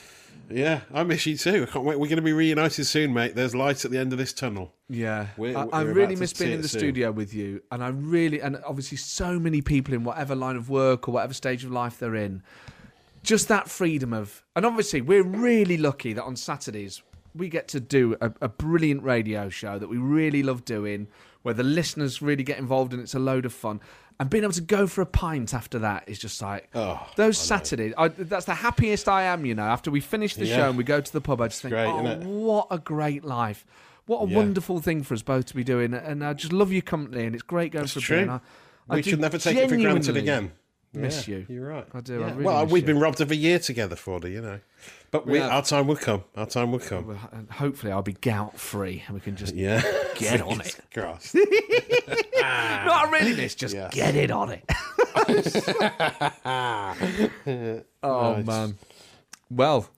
[0.48, 1.66] Yeah, I miss you too.
[1.68, 1.98] I can't wait.
[1.98, 3.34] We're going to be reunited soon, mate.
[3.34, 4.72] There's light at the end of this tunnel.
[4.88, 6.78] Yeah, We're- I, we're I really miss being in the soon.
[6.80, 10.70] studio with you, and I really, and obviously, so many people in whatever line of
[10.70, 12.42] work or whatever stage of life they're in,
[13.24, 17.02] just that freedom of, and obviously, we're really lucky that on Saturdays
[17.34, 21.08] we get to do a, a brilliant radio show that we really love doing,
[21.42, 23.80] where the listeners really get involved and it's a load of fun.
[24.18, 27.36] And being able to go for a pint after that is just like Oh, those
[27.36, 27.92] Saturdays.
[27.98, 29.64] I, that's the happiest I am, you know.
[29.64, 30.56] After we finish the Yeah.
[30.56, 33.24] show and we go to the pub, I just think, great, oh, what a great
[33.24, 33.66] life.
[34.06, 34.36] What a Yeah.
[34.36, 35.92] wonderful thing for us both to be doing.
[35.92, 38.22] And I just love your company, and it's great going That's for a beer.
[38.22, 38.40] and I,
[38.88, 40.52] I we should never take it for granted again.
[40.92, 41.46] Miss Yeah, you.
[41.48, 41.86] You're right.
[41.92, 42.86] I do, I really well, miss we've you.
[42.94, 44.60] been robbed of a year together, Fordy, you know.
[45.10, 45.50] But we, have.
[45.52, 46.24] our time will come.
[46.36, 47.08] Our time will come.
[47.08, 49.82] Well, and hopefully, I'll be gout free, and we can just Yeah.
[50.16, 50.78] get on it.
[50.92, 51.34] Crossed.
[52.40, 53.94] Not really this, just Yes.
[53.94, 54.64] get it on it.
[58.02, 58.76] oh man.
[59.50, 59.88] Well,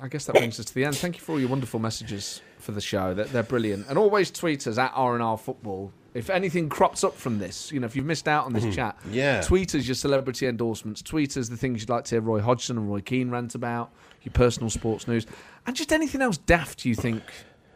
[0.00, 0.96] I guess that brings us to the end.
[0.96, 3.14] Thank you for all your wonderful messages for the show.
[3.14, 3.86] They're, they're brilliant.
[3.88, 5.92] And always tweet us at R&R Football.
[6.14, 8.72] If anything crops up from this, you know, if you've missed out on this mm-hmm.
[8.72, 9.40] chat, Yeah.
[9.40, 11.02] tweet us your celebrity endorsements.
[11.02, 13.90] Tweet us the things you'd like to hear Roy Hodgson and Roy Keane rant about,
[14.22, 15.26] your personal sports news,
[15.66, 17.22] and just anything else daft you think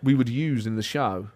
[0.04, 1.28] we would use in the show.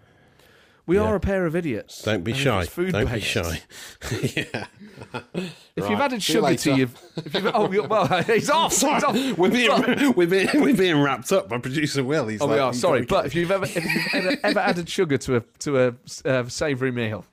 [0.84, 1.02] We Yeah.
[1.04, 2.02] are a pair of idiots.
[2.02, 2.64] Don't be shy.
[2.66, 3.60] food Don't be shy.
[4.10, 4.66] yeah.
[5.14, 5.90] If Right.
[5.90, 6.70] you've added See you sugar to later.
[6.70, 6.88] your,
[7.24, 8.72] if you've, oh well, he's off.
[8.72, 9.38] He's off.
[9.38, 12.26] We're being, we're, being, we're being wrapped up by producer Will.
[12.26, 14.60] He's Oh, like, we are sorry, gotta but if you've ever if you've ever, ever
[14.60, 15.94] added sugar to a to a
[16.28, 17.24] uh, savoury meal,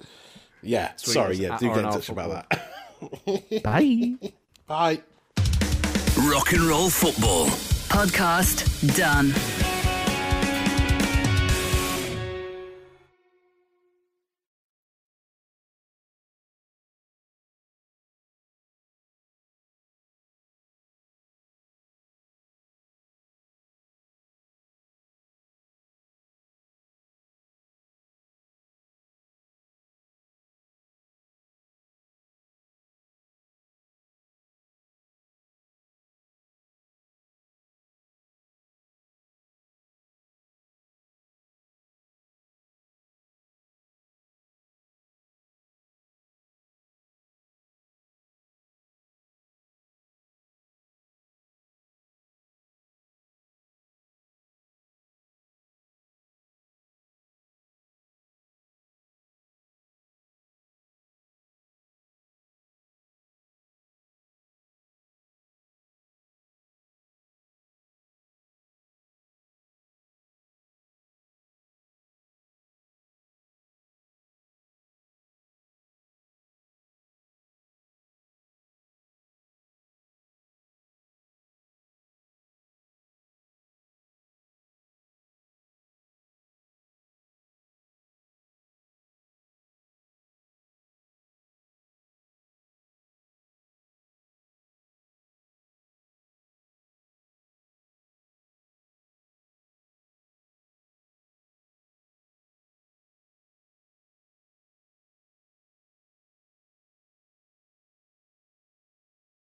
[0.62, 3.64] Yeah, Tweet sorry, yeah, do get in touch about that.
[3.64, 4.14] bye.
[4.68, 5.02] Bye.
[6.30, 7.48] Rock and roll football.
[7.90, 9.34] Podcast done.